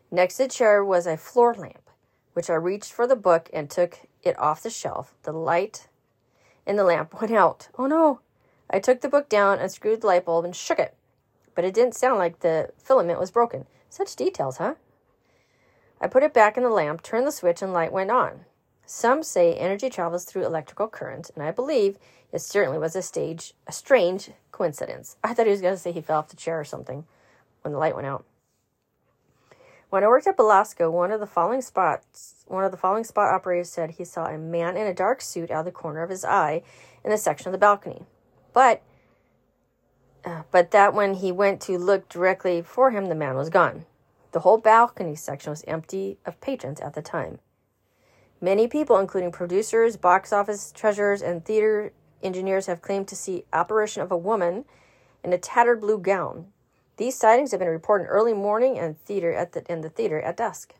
Next 0.10 0.38
to 0.38 0.43
the 0.45 0.49
chair 0.49 0.84
was 0.84 1.06
a 1.06 1.15
floor 1.15 1.54
lamp, 1.54 1.91
which 2.34 2.49
I 2.49 2.56
reached 2.56 2.91
for 2.91 3.06
the 3.06 3.15
book 3.15 3.51
and 3.54 3.69
took 3.69 3.99
it 4.23 4.39
off 4.39 4.63
the 4.63 4.71
shelf. 4.71 5.13
The 5.21 5.32
light 5.32 5.89
in 6.65 6.75
the 6.75 6.84
lamp 6.84 7.13
went 7.21 7.34
out. 7.34 7.67
Oh 7.78 7.86
no! 7.86 8.21
I 8.69 8.80
took 8.80 9.01
the 9.01 9.10
book 9.10 9.30
down 9.30 9.60
and 9.60 9.71
screwed 9.71 10.01
the 10.01 10.08
light 10.08 10.25
bulb 10.25 10.45
and 10.45 10.56
shook 10.56 10.80
it, 10.80 10.95
but 11.54 11.65
it 11.65 11.73
didn't 11.73 11.95
sound 11.95 12.19
like 12.19 12.39
the 12.39 12.71
filament 12.78 13.19
was 13.19 13.32
broken. 13.32 13.65
Such 13.89 14.15
details, 14.15 14.58
huh? 14.58 14.75
I 16.01 16.08
put 16.08 16.23
it 16.23 16.34
back 16.34 16.58
in 16.58 16.63
the 16.63 16.69
lamp, 16.69 17.01
turned 17.01 17.25
the 17.25 17.32
switch, 17.32 17.62
and 17.62 17.73
light 17.73 17.93
went 17.93 18.12
on. 18.12 18.45
Some 18.86 19.23
say 19.23 19.56
energy 19.56 19.89
travels 19.89 20.25
through 20.25 20.45
electrical 20.45 20.88
current, 20.88 21.32
and 21.34 21.43
I 21.43 21.51
believe 21.51 21.97
it 22.32 22.39
certainly 22.39 22.78
was 22.78 22.95
a 22.95 23.01
stage 23.01 23.54
a 23.67 23.71
strange 23.71 24.32
coincidence. 24.51 25.15
I 25.23 25.34
thought 25.34 25.45
he 25.45 25.51
was 25.51 25.62
going 25.62 25.73
to 25.73 25.80
say 25.80 25.91
he 25.91 26.01
fell 26.01 26.19
off 26.19 26.30
the 26.30 26.36
chair 26.36 26.60
or 26.60 26.65
something 26.65 27.06
when 27.62 27.71
the 27.71 27.80
light 27.80 27.95
went 27.95 28.08
out. 28.08 28.25
When 29.89 30.04
I 30.04 30.08
worked 30.08 30.28
at 30.28 30.36
Belasco, 30.36 30.91
one 30.91 31.12
of 31.12 31.19
the 31.19 31.28
following 31.28 31.62
spots, 31.62 32.43
one 32.47 32.63
of 32.63 32.71
the 32.71 32.78
following 32.78 33.04
spot 33.04 33.34
operators 33.34 33.69
said 33.69 33.91
he 33.91 34.04
saw 34.04 34.25
a 34.25 34.38
man 34.38 34.75
in 34.75 34.88
a 34.88 34.93
dark 34.93 35.21
suit 35.21 35.49
out 35.49 35.60
of 35.60 35.65
the 35.65 35.71
corner 35.71 36.04
of 36.04 36.10
his 36.10 36.25
eye 36.25 36.63
in 37.04 37.12
the 37.12 37.17
section 37.17 37.47
of 37.47 37.54
the 37.54 37.58
balcony. 37.58 38.04
But 38.55 38.81
uh, 40.23 40.43
but 40.49 40.71
that 40.71 40.93
when 40.93 41.15
he 41.15 41.31
went 41.31 41.61
to 41.61 41.77
look 41.77 42.09
directly 42.09 42.61
for 42.61 42.89
him, 42.89 43.07
the 43.07 43.13
man 43.13 43.35
was 43.35 43.49
gone. 43.49 43.85
The 44.31 44.39
whole 44.39 44.57
balcony 44.57 45.15
section 45.15 45.51
was 45.51 45.63
empty 45.67 46.17
of 46.25 46.39
patrons 46.39 46.79
at 46.79 46.93
the 46.93 47.01
time. 47.01 47.39
Many 48.41 48.67
people, 48.67 48.97
including 48.97 49.31
producers, 49.31 49.97
box 49.97 50.31
office 50.31 50.71
treasurers, 50.71 51.21
and 51.21 51.43
theater 51.43 51.91
engineers, 52.23 52.65
have 52.67 52.81
claimed 52.81 53.09
to 53.09 53.15
see 53.15 53.43
apparition 53.51 54.01
of 54.01 54.11
a 54.11 54.17
woman 54.17 54.63
in 55.21 55.33
a 55.33 55.37
tattered 55.37 55.81
blue 55.81 55.99
gown. 55.99 56.47
These 56.97 57.17
sightings 57.17 57.51
have 57.51 57.59
been 57.59 57.69
reported 57.69 58.05
early 58.05 58.33
morning 58.33 58.79
and 58.79 58.97
theater 58.97 59.33
at 59.33 59.51
the, 59.51 59.69
in 59.71 59.81
the 59.81 59.89
theater 59.89 60.21
at 60.21 60.37
dusk. 60.37 60.75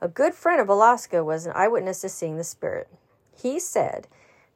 A 0.00 0.08
good 0.08 0.34
friend 0.34 0.60
of 0.60 0.66
Belasco 0.66 1.22
was 1.22 1.44
an 1.44 1.52
eyewitness 1.54 2.00
to 2.00 2.08
seeing 2.08 2.38
the 2.38 2.44
spirit. 2.44 2.88
He 3.36 3.60
said 3.60 4.08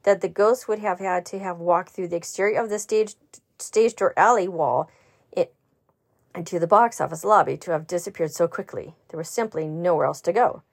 that 0.03 0.21
the 0.21 0.29
ghost 0.29 0.67
would 0.67 0.79
have 0.79 0.99
had 0.99 1.25
to 1.27 1.39
have 1.39 1.59
walked 1.59 1.91
through 1.91 2.07
the 2.07 2.15
exterior 2.15 2.59
of 2.61 2.69
the 2.69 2.79
stage 2.79 3.15
stage 3.59 3.95
door 3.95 4.13
alley 4.17 4.47
wall 4.47 4.89
it, 5.31 5.53
into 6.33 6.59
the 6.59 6.67
box 6.67 6.99
office 6.99 7.23
lobby 7.23 7.57
to 7.57 7.71
have 7.71 7.87
disappeared 7.87 8.31
so 8.31 8.47
quickly. 8.47 8.95
There 9.09 9.17
was 9.17 9.29
simply 9.29 9.67
nowhere 9.67 10.07
else 10.07 10.21
to 10.21 10.33
go. 10.33 10.63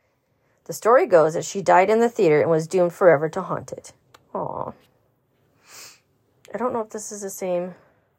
The 0.65 0.73
story 0.73 1.07
goes 1.07 1.35
that 1.35 1.45
she 1.45 1.63
died 1.63 1.91
in 1.91 2.01
the 2.01 2.09
theater 2.09 2.41
and 2.41 2.51
was 2.51 2.67
doomed 2.67 2.93
forever 2.93 3.29
to 3.31 3.43
haunt 3.43 3.73
it. 3.73 3.93
Aw. 4.35 4.73
I 6.55 6.59
don't 6.59 6.73
know 6.73 6.81
if 6.81 6.91
this 6.91 7.13
is 7.13 7.23
the 7.23 7.31
same. 7.31 7.75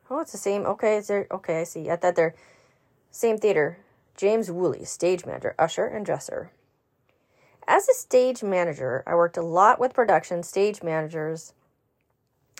Oh, 0.10 0.20
it's 0.20 0.32
the 0.32 0.38
same. 0.38 0.66
Okay, 0.66 0.98
is 0.98 1.08
there? 1.08 1.28
Okay, 1.32 1.62
I 1.62 1.64
see. 1.64 1.90
I 1.90 1.96
thought 1.96 2.16
they're 2.16 2.36
same 3.12 3.38
theater. 3.38 3.80
James 4.16 4.52
Woolley, 4.52 4.84
stage 4.86 5.26
manager, 5.26 5.56
usher, 5.58 5.86
and 5.86 6.06
dresser. 6.06 6.52
As 7.70 7.88
a 7.88 7.94
stage 7.94 8.42
manager, 8.42 9.04
I 9.06 9.14
worked 9.14 9.38
a 9.38 9.44
lot 9.44 9.80
with 9.80 9.94
production 9.94 10.42
stage 10.42 10.82
managers. 10.82 11.54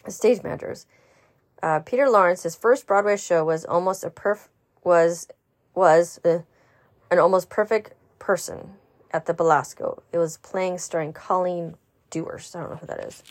Stage 0.08 0.44
managers. 0.44 0.86
Uh, 1.64 1.80
Peter 1.80 2.08
Lawrence, 2.08 2.44
his 2.44 2.56
first 2.56 2.86
Broadway 2.86 3.18
show 3.18 3.44
was 3.44 3.66
almost 3.66 4.04
a 4.04 4.12
perf 4.12 4.50
was 4.84 5.28
was 5.74 6.20
uh, 6.24 6.40
an 7.10 7.18
almost 7.18 7.50
perfect 7.50 7.94
person 8.20 8.76
at 9.10 9.26
the 9.26 9.34
Belasco. 9.34 10.04
It 10.14 10.20
was 10.20 10.38
playing 10.38 10.78
starring 10.78 11.12
Colleen 11.12 11.76
Dewhurst. 12.12 12.56
I 12.56 12.60
don't 12.60 12.70
know 12.70 12.76
who 12.76 12.86
that 12.86 13.04
is. 13.04 13.24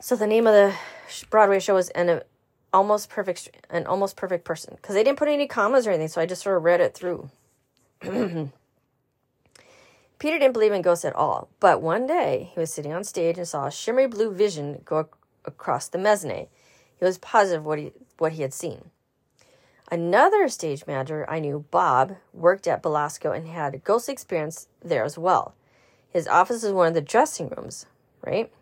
So 0.00 0.14
the 0.14 0.28
name 0.28 0.46
of 0.46 0.54
the 0.54 0.72
Broadway 1.30 1.58
show 1.58 1.74
was 1.74 1.88
an 1.90 2.08
uh, 2.08 2.20
almost 2.72 3.10
perfect 3.10 3.50
an 3.70 3.88
almost 3.88 4.16
perfect 4.16 4.44
person 4.44 4.74
because 4.76 4.94
they 4.94 5.02
didn't 5.02 5.18
put 5.18 5.26
any 5.26 5.48
commas 5.48 5.88
or 5.88 5.90
anything. 5.90 6.06
So 6.06 6.20
I 6.20 6.26
just 6.26 6.42
sort 6.42 6.56
of 6.56 6.62
read 6.62 6.80
it 6.80 6.94
through. 6.94 7.28
Peter 10.20 10.38
didn't 10.38 10.52
believe 10.52 10.70
in 10.70 10.82
ghosts 10.82 11.06
at 11.06 11.16
all, 11.16 11.48
but 11.60 11.80
one 11.80 12.06
day 12.06 12.50
he 12.52 12.60
was 12.60 12.70
sitting 12.72 12.92
on 12.92 13.02
stage 13.02 13.38
and 13.38 13.48
saw 13.48 13.66
a 13.66 13.70
shimmery 13.72 14.06
blue 14.06 14.30
vision 14.30 14.82
go 14.84 15.00
ac- 15.00 15.08
across 15.46 15.88
the 15.88 15.96
mezzanine. 15.96 16.46
He 16.98 17.04
was 17.06 17.16
positive 17.16 17.64
what 17.64 17.78
he 17.78 17.92
what 18.18 18.32
he 18.32 18.42
had 18.42 18.52
seen. 18.52 18.90
Another 19.90 20.46
stage 20.48 20.86
manager 20.86 21.24
I 21.28 21.40
knew, 21.40 21.64
Bob, 21.70 22.16
worked 22.34 22.68
at 22.68 22.82
Belasco 22.82 23.32
and 23.32 23.48
had 23.48 23.74
a 23.74 23.78
ghost 23.78 24.10
experience 24.10 24.68
there 24.84 25.04
as 25.04 25.16
well. 25.16 25.54
His 26.10 26.28
office 26.28 26.62
is 26.62 26.72
one 26.72 26.88
of 26.88 26.94
the 26.94 27.00
dressing 27.00 27.48
rooms, 27.48 27.86
right? 28.22 28.52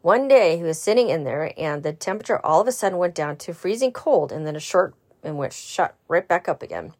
One 0.00 0.26
day 0.26 0.56
he 0.56 0.62
was 0.62 0.80
sitting 0.80 1.10
in 1.10 1.24
there 1.24 1.52
and 1.58 1.82
the 1.82 1.92
temperature 1.92 2.44
all 2.44 2.62
of 2.62 2.66
a 2.66 2.72
sudden 2.72 2.96
went 2.96 3.14
down 3.14 3.36
to 3.36 3.52
freezing 3.52 3.92
cold 3.92 4.32
and 4.32 4.46
then 4.46 4.56
a 4.56 4.60
short 4.60 4.94
in 5.22 5.36
which 5.36 5.52
shot 5.52 5.96
right 6.08 6.26
back 6.26 6.48
up 6.48 6.62
again. 6.62 6.94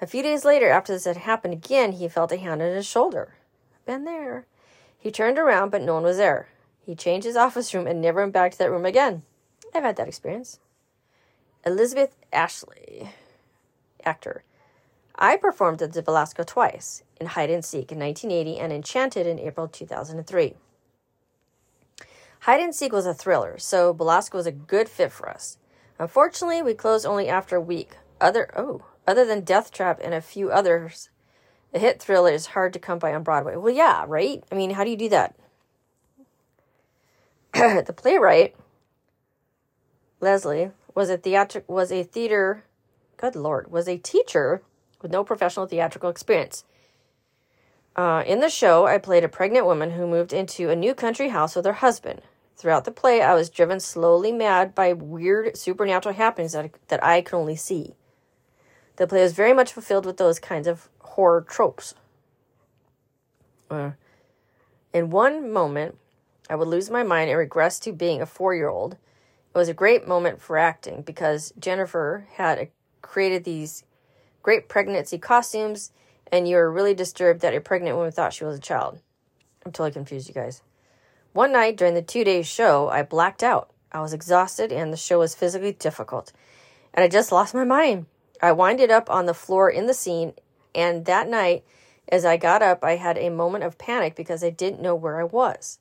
A 0.00 0.06
few 0.06 0.22
days 0.22 0.44
later, 0.44 0.68
after 0.68 0.92
this 0.92 1.04
had 1.06 1.16
happened 1.16 1.54
again, 1.54 1.92
he 1.92 2.08
felt 2.08 2.32
a 2.32 2.36
hand 2.36 2.60
on 2.60 2.72
his 2.72 2.86
shoulder. 2.86 3.36
Been 3.86 4.04
there. 4.04 4.46
He 4.98 5.10
turned 5.10 5.38
around, 5.38 5.70
but 5.70 5.82
no 5.82 5.94
one 5.94 6.02
was 6.02 6.18
there. 6.18 6.48
He 6.84 6.94
changed 6.94 7.26
his 7.26 7.36
office 7.36 7.72
room 7.72 7.86
and 7.86 8.00
never 8.00 8.20
went 8.20 8.34
back 8.34 8.52
to 8.52 8.58
that 8.58 8.70
room 8.70 8.84
again. 8.84 9.22
I've 9.74 9.82
had 9.82 9.96
that 9.96 10.08
experience. 10.08 10.58
Elizabeth 11.64 12.14
Ashley, 12.32 13.10
actor. 14.04 14.44
I 15.16 15.36
performed 15.36 15.80
at 15.80 15.94
the 15.94 16.02
Belasco 16.02 16.44
twice 16.44 17.02
in 17.18 17.28
Hide 17.28 17.50
and 17.50 17.64
Seek 17.64 17.90
in 17.90 17.98
1980 17.98 18.60
and 18.60 18.72
Enchanted 18.72 19.26
in 19.26 19.38
April 19.38 19.66
2003. 19.66 20.54
Hide 22.40 22.60
and 22.60 22.74
Seek 22.74 22.92
was 22.92 23.06
a 23.06 23.14
thriller, 23.14 23.58
so 23.58 23.94
Belasco 23.94 24.36
was 24.36 24.46
a 24.46 24.52
good 24.52 24.88
fit 24.88 25.10
for 25.10 25.28
us. 25.28 25.56
Unfortunately, 25.98 26.62
we 26.62 26.74
closed 26.74 27.06
only 27.06 27.28
after 27.28 27.56
a 27.56 27.60
week. 27.60 27.96
Other 28.20 28.50
oh, 28.56 28.82
other 29.06 29.24
than 29.24 29.42
Death 29.42 29.72
Trap 29.72 30.00
and 30.02 30.14
a 30.14 30.20
few 30.20 30.50
others, 30.50 31.10
a 31.72 31.78
hit 31.78 32.00
thriller 32.00 32.30
is 32.30 32.46
hard 32.46 32.72
to 32.72 32.78
come 32.78 32.98
by 32.98 33.14
on 33.14 33.22
Broadway. 33.22 33.56
Well, 33.56 33.72
yeah, 33.72 34.04
right? 34.06 34.42
I 34.50 34.54
mean, 34.54 34.70
how 34.70 34.84
do 34.84 34.90
you 34.90 34.96
do 34.96 35.08
that? 35.10 35.34
the 37.86 37.94
playwright 37.96 38.54
Leslie 40.20 40.72
was 40.94 41.08
a 41.08 41.16
theatric 41.16 41.66
was 41.66 41.90
a 41.90 42.02
theater 42.02 42.64
good 43.16 43.34
lord 43.34 43.70
was 43.70 43.88
a 43.88 43.96
teacher 43.96 44.62
with 45.00 45.10
no 45.10 45.24
professional 45.24 45.66
theatrical 45.66 46.10
experience 46.10 46.64
uh, 47.96 48.22
in 48.26 48.40
the 48.40 48.50
show 48.50 48.86
i 48.86 48.98
played 48.98 49.24
a 49.24 49.28
pregnant 49.28 49.64
woman 49.64 49.92
who 49.92 50.06
moved 50.06 50.34
into 50.34 50.68
a 50.68 50.76
new 50.76 50.94
country 50.94 51.30
house 51.30 51.56
with 51.56 51.64
her 51.64 51.74
husband 51.74 52.20
throughout 52.56 52.84
the 52.84 52.90
play 52.90 53.22
i 53.22 53.34
was 53.34 53.48
driven 53.48 53.80
slowly 53.80 54.32
mad 54.32 54.74
by 54.74 54.92
weird 54.92 55.56
supernatural 55.56 56.14
happenings 56.14 56.52
that, 56.52 56.70
that 56.88 57.02
i 57.02 57.22
could 57.22 57.36
only 57.36 57.56
see 57.56 57.94
the 58.96 59.06
play 59.06 59.22
was 59.22 59.32
very 59.32 59.52
much 59.52 59.72
fulfilled 59.72 60.06
with 60.06 60.16
those 60.16 60.38
kinds 60.38 60.66
of 60.66 60.88
horror 61.00 61.44
tropes 61.48 61.94
uh, 63.70 63.92
In 64.92 65.10
one 65.10 65.52
moment, 65.52 65.96
I 66.48 66.54
would 66.54 66.68
lose 66.68 66.90
my 66.90 67.02
mind 67.02 67.30
and 67.30 67.38
regress 67.38 67.78
to 67.80 67.92
being 67.92 68.20
a 68.20 68.26
four 68.26 68.54
year 68.54 68.68
old. 68.68 68.94
It 68.94 69.58
was 69.58 69.68
a 69.68 69.74
great 69.74 70.06
moment 70.06 70.40
for 70.40 70.58
acting 70.58 71.02
because 71.02 71.52
Jennifer 71.58 72.26
had 72.34 72.68
created 73.02 73.44
these 73.44 73.84
great 74.42 74.68
pregnancy 74.68 75.18
costumes, 75.18 75.92
and 76.30 76.46
you 76.46 76.56
were 76.56 76.70
really 76.70 76.94
disturbed 76.94 77.40
that 77.40 77.54
a 77.54 77.60
pregnant 77.60 77.96
woman 77.96 78.12
thought 78.12 78.32
she 78.32 78.44
was 78.44 78.58
a 78.58 78.60
child. 78.60 79.00
I'm 79.64 79.72
totally 79.72 79.92
confused, 79.92 80.28
you 80.28 80.34
guys. 80.34 80.62
One 81.32 81.52
night 81.52 81.76
during 81.76 81.94
the 81.94 82.02
two 82.02 82.24
day 82.24 82.42
show, 82.42 82.88
I 82.88 83.02
blacked 83.02 83.42
out. 83.42 83.70
I 83.92 84.00
was 84.00 84.12
exhausted 84.12 84.72
and 84.72 84.92
the 84.92 84.96
show 84.96 85.18
was 85.18 85.34
physically 85.34 85.72
difficult. 85.72 86.32
And 86.92 87.02
I 87.02 87.08
just 87.08 87.32
lost 87.32 87.54
my 87.54 87.64
mind. 87.64 88.06
I 88.42 88.52
winded 88.52 88.90
up 88.90 89.10
on 89.10 89.26
the 89.26 89.34
floor 89.34 89.70
in 89.70 89.86
the 89.86 89.94
scene, 89.94 90.34
and 90.74 91.04
that 91.06 91.28
night, 91.28 91.64
as 92.08 92.24
I 92.24 92.36
got 92.36 92.62
up, 92.62 92.84
I 92.84 92.96
had 92.96 93.18
a 93.18 93.30
moment 93.30 93.64
of 93.64 93.78
panic 93.78 94.14
because 94.14 94.44
I 94.44 94.50
didn't 94.50 94.82
know 94.82 94.94
where 94.94 95.20
I 95.20 95.24
was. 95.24 95.78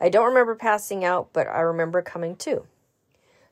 I 0.00 0.08
don't 0.08 0.26
remember 0.26 0.54
passing 0.54 1.04
out, 1.04 1.30
but 1.32 1.46
I 1.46 1.60
remember 1.60 2.02
coming 2.02 2.36
to. 2.36 2.66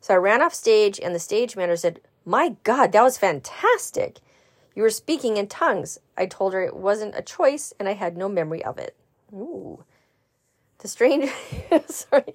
So 0.01 0.15
I 0.15 0.19
ran 0.19 0.43
off 0.43 0.55
stage, 0.55 1.01
and 1.01 1.15
the 1.15 1.19
stage 1.19 1.57
manager 1.57 1.77
said, 1.77 2.01
My 2.25 2.57
God, 2.65 2.93
that 2.93 3.03
was 3.03 3.19
fantastic. 3.19 4.19
You 4.75 4.83
were 4.83 4.91
speaking 4.91 5.37
in 5.37 5.47
tongues. 5.47 5.99
I 6.17 6.27
told 6.27 6.53
her 6.53 6.63
it 6.63 6.77
wasn't 6.77 7.15
a 7.17 7.23
choice, 7.23 7.73
and 7.79 7.89
I 7.89 7.95
had 7.95 8.17
no 8.17 8.29
memory 8.29 8.65
of 8.65 8.79
it. 8.79 8.95
Ooh. 9.33 9.85
The 10.79 10.89
strange, 10.89 11.31
sorry, 11.87 12.35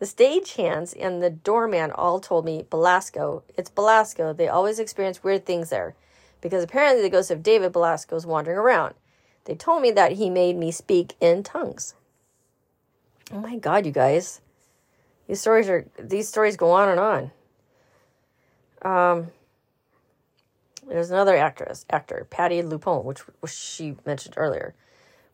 the 0.00 0.06
stagehands 0.06 0.96
and 0.98 1.22
the 1.22 1.28
doorman 1.30 1.92
all 1.92 2.20
told 2.20 2.46
me, 2.46 2.64
Belasco, 2.68 3.42
it's 3.56 3.70
Belasco. 3.70 4.32
They 4.32 4.48
always 4.48 4.78
experience 4.78 5.22
weird 5.22 5.44
things 5.44 5.68
there. 5.68 5.94
Because 6.40 6.64
apparently 6.64 7.02
the 7.02 7.10
ghost 7.10 7.30
of 7.30 7.42
David 7.42 7.72
Belasco 7.72 8.16
is 8.16 8.24
wandering 8.24 8.56
around. 8.56 8.94
They 9.44 9.54
told 9.54 9.82
me 9.82 9.90
that 9.90 10.12
he 10.12 10.30
made 10.30 10.56
me 10.56 10.72
speak 10.72 11.14
in 11.20 11.42
tongues. 11.42 11.94
Oh 13.30 13.40
my 13.40 13.56
god, 13.56 13.84
you 13.84 13.92
guys. 13.92 14.40
These 15.28 15.42
stories 15.42 15.68
are 15.68 15.86
these 15.98 16.28
stories 16.28 16.56
go 16.56 16.70
on 16.70 16.88
and 16.88 16.98
on. 16.98 17.30
Um 18.82 19.26
there's 20.88 21.10
another 21.10 21.36
actress, 21.36 21.84
actor, 21.90 22.26
Patti 22.30 22.62
LuPone, 22.62 23.04
which, 23.04 23.20
which 23.40 23.52
she 23.52 23.96
mentioned 24.04 24.34
earlier. 24.36 24.74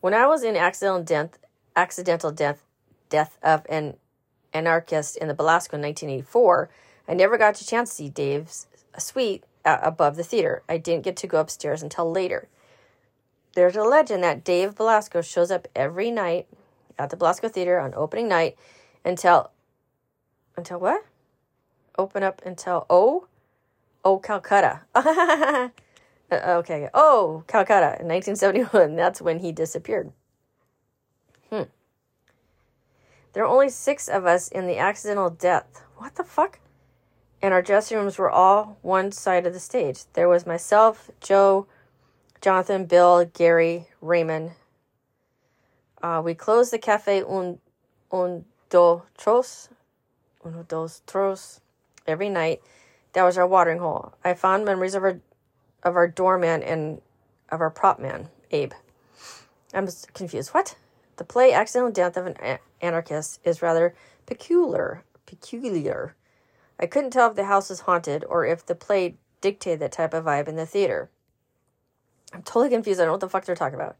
When 0.00 0.12
I 0.12 0.26
was 0.26 0.42
in 0.42 0.54
accidental 0.54 1.02
death, 1.02 1.38
accidental 1.74 2.30
death, 2.30 2.66
death 3.08 3.38
of 3.42 3.64
an 3.70 3.94
anarchist 4.52 5.16
in 5.16 5.28
the 5.28 5.34
Belasco 5.34 5.76
in 5.76 5.82
1984, 5.82 6.70
I 7.08 7.14
never 7.14 7.38
got 7.38 7.60
a 7.60 7.66
chance 7.66 7.90
to 7.90 7.96
see 7.96 8.08
Dave's 8.08 8.66
suite 8.98 9.44
uh, 9.64 9.78
above 9.82 10.16
the 10.16 10.24
theater. 10.24 10.62
I 10.68 10.78
didn't 10.78 11.04
get 11.04 11.16
to 11.18 11.26
go 11.26 11.40
upstairs 11.40 11.82
until 11.82 12.10
later. 12.10 12.48
There's 13.54 13.76
a 13.76 13.84
legend 13.84 14.22
that 14.22 14.44
Dave 14.44 14.74
Belasco 14.74 15.22
shows 15.22 15.50
up 15.50 15.66
every 15.74 16.10
night 16.10 16.46
at 16.98 17.10
the 17.10 17.16
Belasco 17.16 17.48
Theater 17.48 17.78
on 17.78 17.94
opening 17.94 18.28
night 18.28 18.56
until 19.04 19.50
until 20.56 20.78
what? 20.78 21.04
Open 21.98 22.22
up 22.22 22.42
until 22.44 22.86
oh 22.90 23.28
oh 24.04 24.18
Calcutta. 24.18 24.82
Uh, 26.30 26.58
okay. 26.58 26.88
Oh, 26.92 27.44
Calcutta 27.46 27.96
in 28.00 28.08
1971. 28.08 28.96
That's 28.96 29.22
when 29.22 29.38
he 29.38 29.52
disappeared. 29.52 30.12
Hmm. 31.50 31.62
There 33.36 33.44
were 33.44 33.50
only 33.50 33.68
six 33.68 34.08
of 34.08 34.24
us 34.24 34.48
in 34.48 34.66
the 34.66 34.78
accidental 34.78 35.28
death. 35.28 35.82
What 35.98 36.14
the 36.14 36.24
fuck? 36.24 36.58
And 37.42 37.52
our 37.52 37.60
dressing 37.60 37.98
rooms 37.98 38.16
were 38.16 38.30
all 38.30 38.78
one 38.80 39.12
side 39.12 39.46
of 39.46 39.52
the 39.52 39.60
stage. 39.60 40.04
There 40.14 40.26
was 40.26 40.46
myself, 40.46 41.10
Joe, 41.20 41.66
Jonathan, 42.40 42.86
Bill, 42.86 43.26
Gary, 43.26 43.88
Raymond. 44.00 44.52
Uh, 46.02 46.22
we 46.24 46.32
closed 46.32 46.72
the 46.72 46.78
cafe 46.78 47.22
un, 47.28 47.58
un 48.10 48.46
dos 48.70 49.02
tros, 49.18 49.68
uno 50.42 50.62
dos 50.62 51.02
tros 51.06 51.60
every 52.06 52.30
night. 52.30 52.62
That 53.12 53.24
was 53.24 53.36
our 53.36 53.46
watering 53.46 53.80
hole. 53.80 54.14
I 54.24 54.32
found 54.32 54.64
memories 54.64 54.94
of 54.94 55.02
our 55.02 55.20
of 55.82 55.94
our 55.94 56.08
doorman 56.08 56.62
and 56.62 57.02
of 57.50 57.60
our 57.60 57.68
prop 57.68 57.98
man, 58.00 58.30
Abe. 58.50 58.72
I'm 59.74 59.86
confused. 60.14 60.54
What? 60.54 60.74
The 61.18 61.24
play 61.24 61.52
Accidental 61.52 61.92
Death 61.92 62.16
of 62.16 62.26
an 62.26 62.58
Anarchist 62.80 63.40
is 63.44 63.62
rather 63.62 63.94
peculiar. 64.26 65.04
Peculiar. 65.26 66.14
I 66.78 66.86
couldn't 66.86 67.10
tell 67.10 67.30
if 67.30 67.36
the 67.36 67.44
house 67.44 67.70
was 67.70 67.80
haunted 67.80 68.24
or 68.28 68.44
if 68.44 68.64
the 68.64 68.74
play 68.74 69.16
dictated 69.40 69.80
that 69.80 69.92
type 69.92 70.14
of 70.14 70.24
vibe 70.24 70.48
in 70.48 70.56
the 70.56 70.66
theater. 70.66 71.10
I'm 72.32 72.42
totally 72.42 72.70
confused. 72.70 73.00
I 73.00 73.04
don't 73.04 73.08
know 73.08 73.12
what 73.14 73.20
the 73.20 73.28
fuck 73.28 73.44
they're 73.44 73.54
talking 73.54 73.76
about. 73.76 73.96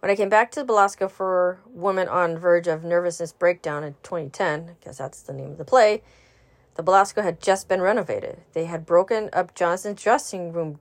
When 0.00 0.10
I 0.10 0.16
came 0.16 0.28
back 0.28 0.52
to 0.52 0.60
the 0.60 0.64
Belasco 0.64 1.08
for 1.08 1.60
Woman 1.66 2.06
on 2.06 2.38
Verge 2.38 2.68
of 2.68 2.84
Nervousness 2.84 3.32
Breakdown 3.32 3.82
in 3.82 3.94
2010, 4.04 4.70
I 4.70 4.84
guess 4.84 4.98
that's 4.98 5.22
the 5.22 5.32
name 5.32 5.50
of 5.50 5.58
the 5.58 5.64
play, 5.64 6.02
the 6.76 6.84
Belasco 6.84 7.22
had 7.22 7.40
just 7.40 7.68
been 7.68 7.82
renovated. 7.82 8.42
They 8.52 8.66
had 8.66 8.86
broken 8.86 9.28
up 9.32 9.56
Johnson's 9.56 10.00
dressing 10.00 10.52
room 10.52 10.78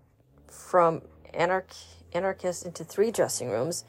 from 0.48 1.02
anarch- 1.34 2.04
anarchist 2.14 2.66
into 2.66 2.84
three 2.84 3.10
dressing 3.10 3.50
rooms 3.50 3.84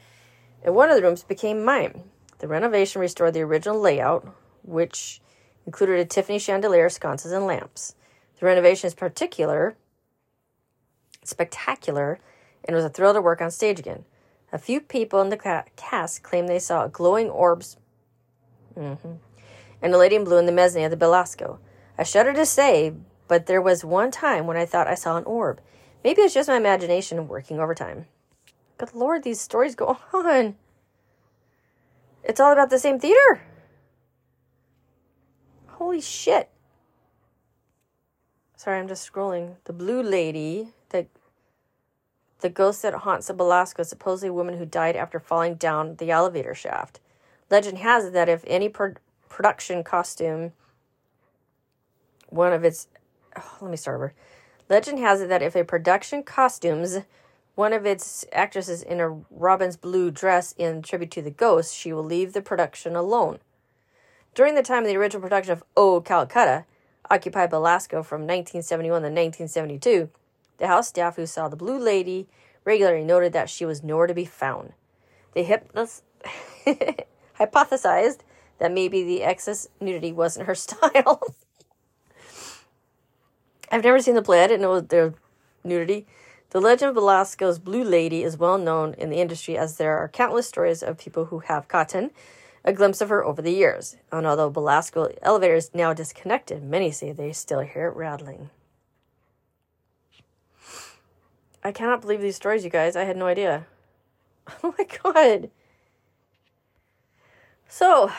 and 0.63 0.75
one 0.75 0.89
of 0.89 0.95
the 0.95 1.03
rooms 1.03 1.23
became 1.23 1.63
mine. 1.63 2.03
The 2.39 2.47
renovation 2.47 3.01
restored 3.01 3.33
the 3.33 3.41
original 3.41 3.79
layout, 3.79 4.27
which 4.63 5.21
included 5.65 5.99
a 5.99 6.05
Tiffany 6.05 6.39
chandelier, 6.39 6.89
sconces, 6.89 7.31
and 7.31 7.45
lamps. 7.45 7.95
The 8.39 8.45
renovation 8.45 8.87
is 8.87 8.95
particular, 8.95 9.75
spectacular, 11.23 12.19
and 12.65 12.75
was 12.75 12.85
a 12.85 12.89
thrill 12.89 13.13
to 13.13 13.21
work 13.21 13.41
on 13.41 13.51
stage 13.51 13.79
again. 13.79 14.05
A 14.51 14.57
few 14.57 14.81
people 14.81 15.21
in 15.21 15.29
the 15.29 15.65
cast 15.75 16.23
claimed 16.23 16.49
they 16.49 16.59
saw 16.59 16.87
glowing 16.87 17.29
orbs 17.29 17.77
mm-hmm, 18.75 19.13
and 19.81 19.93
a 19.93 19.97
lady 19.97 20.15
in 20.15 20.23
blue 20.23 20.37
in 20.37 20.45
the 20.45 20.51
mezzanine 20.51 20.85
of 20.85 20.91
the 20.91 20.97
Belasco. 20.97 21.59
I 21.97 22.03
shudder 22.03 22.33
to 22.33 22.45
say, 22.45 22.93
but 23.27 23.45
there 23.45 23.61
was 23.61 23.85
one 23.85 24.09
time 24.09 24.47
when 24.47 24.57
I 24.57 24.65
thought 24.65 24.87
I 24.87 24.95
saw 24.95 25.17
an 25.17 25.25
orb. 25.25 25.61
Maybe 26.03 26.21
it's 26.21 26.33
just 26.33 26.49
my 26.49 26.55
imagination 26.55 27.27
working 27.27 27.59
overtime. 27.59 28.07
Good 28.77 28.95
lord, 28.95 29.23
these 29.23 29.41
stories 29.41 29.75
go 29.75 29.97
on. 30.13 30.55
It's 32.23 32.39
all 32.39 32.51
about 32.51 32.69
the 32.69 32.79
same 32.79 32.99
theater. 32.99 33.41
Holy 35.67 36.01
shit. 36.01 36.49
Sorry, 38.55 38.77
I'm 38.77 38.87
just 38.87 39.11
scrolling. 39.11 39.55
The 39.63 39.73
Blue 39.73 40.03
Lady, 40.03 40.73
the 40.89 41.07
the 42.41 42.49
ghost 42.49 42.81
that 42.81 42.93
haunts 42.93 43.27
the 43.27 43.33
Belasco, 43.33 43.83
supposedly 43.83 44.29
a 44.29 44.33
woman 44.33 44.57
who 44.57 44.65
died 44.65 44.95
after 44.95 45.19
falling 45.19 45.55
down 45.55 45.95
the 45.95 46.11
elevator 46.11 46.55
shaft. 46.55 46.99
Legend 47.49 47.79
has 47.79 48.05
it 48.05 48.13
that 48.13 48.29
if 48.29 48.43
any 48.47 48.69
pro- 48.69 48.93
production 49.27 49.83
costume, 49.83 50.53
one 52.29 52.53
of 52.53 52.63
its, 52.63 52.87
oh, 53.37 53.57
let 53.61 53.71
me 53.71 53.77
start 53.77 53.95
over. 53.95 54.13
Legend 54.69 54.99
has 54.99 55.21
it 55.21 55.29
that 55.29 55.41
if 55.41 55.55
a 55.55 55.63
production 55.63 56.23
costumes 56.23 56.99
one 57.59 57.73
of 57.73 57.85
its 57.85 58.23
actresses 58.31 58.81
in 58.81 59.01
a 59.01 59.09
robin's 59.29 59.75
blue 59.75 60.09
dress 60.09 60.53
in 60.57 60.81
tribute 60.81 61.11
to 61.11 61.21
the 61.21 61.29
ghost, 61.29 61.75
she 61.75 61.91
will 61.91 62.05
leave 62.05 62.31
the 62.31 62.41
production 62.41 62.95
alone. 62.95 63.37
During 64.33 64.55
the 64.55 64.63
time 64.63 64.83
of 64.83 64.87
the 64.87 64.95
original 64.95 65.21
production 65.21 65.51
of 65.51 65.63
Oh 65.75 65.99
Calcutta, 65.99 66.63
occupied 67.11 67.49
Belasco 67.49 68.01
from 68.01 68.21
1971 68.21 69.01
to 69.01 69.07
1972, 69.07 70.09
the 70.57 70.67
house 70.67 70.87
staff 70.87 71.17
who 71.17 71.25
saw 71.25 71.49
the 71.49 71.57
Blue 71.57 71.77
Lady 71.77 72.29
regularly 72.63 73.03
noted 73.03 73.33
that 73.33 73.49
she 73.49 73.65
was 73.65 73.83
nowhere 73.83 74.07
to 74.07 74.13
be 74.13 74.23
found. 74.23 74.71
They 75.33 75.43
hypnos- 75.43 76.03
hypothesized 77.37 78.19
that 78.59 78.71
maybe 78.71 79.03
the 79.03 79.21
excess 79.21 79.67
nudity 79.81 80.13
wasn't 80.13 80.47
her 80.47 80.55
style. 80.65 81.21
I've 83.69 83.83
never 83.83 83.99
seen 83.99 84.15
the 84.15 84.21
play. 84.21 84.45
I 84.45 84.47
didn't 84.47 84.61
know 84.61 84.79
there 84.79 85.03
was 85.07 85.13
nudity. 85.65 86.07
The 86.51 86.59
legend 86.59 86.89
of 86.89 86.95
Belasco's 86.95 87.59
Blue 87.59 87.83
Lady 87.83 88.23
is 88.23 88.35
well 88.35 88.57
known 88.57 88.95
in 88.95 89.11
the 89.11 89.21
industry 89.21 89.55
as 89.55 89.77
there 89.77 89.97
are 89.99 90.07
countless 90.07 90.47
stories 90.47 90.81
of 90.81 90.97
people 90.97 91.25
who 91.25 91.39
have 91.39 91.67
gotten 91.67 92.09
a 92.65 92.73
glimpse 92.73 93.01
of 93.01 93.09
her 93.09 93.23
over 93.23 93.39
the 93.39 93.51
years. 93.51 93.97
And 94.11 94.25
although 94.25 94.49
Belasco 94.49 95.13
elevator 95.21 95.53
is 95.53 95.69
now 95.75 95.93
disconnected, 95.93 96.63
many 96.63 96.89
say 96.89 97.11
they 97.11 97.33
still 97.33 97.59
hear 97.59 97.89
it 97.89 97.95
rattling. 97.95 98.49
I 101.63 101.71
cannot 101.71 102.01
believe 102.01 102.21
these 102.21 102.35
stories, 102.35 102.63
you 102.63 102.71
guys. 102.71 102.95
I 102.95 103.03
had 103.03 103.17
no 103.17 103.27
idea. 103.27 103.67
Oh 104.63 104.73
my 104.75 104.85
god. 105.03 105.51
So, 107.67 108.11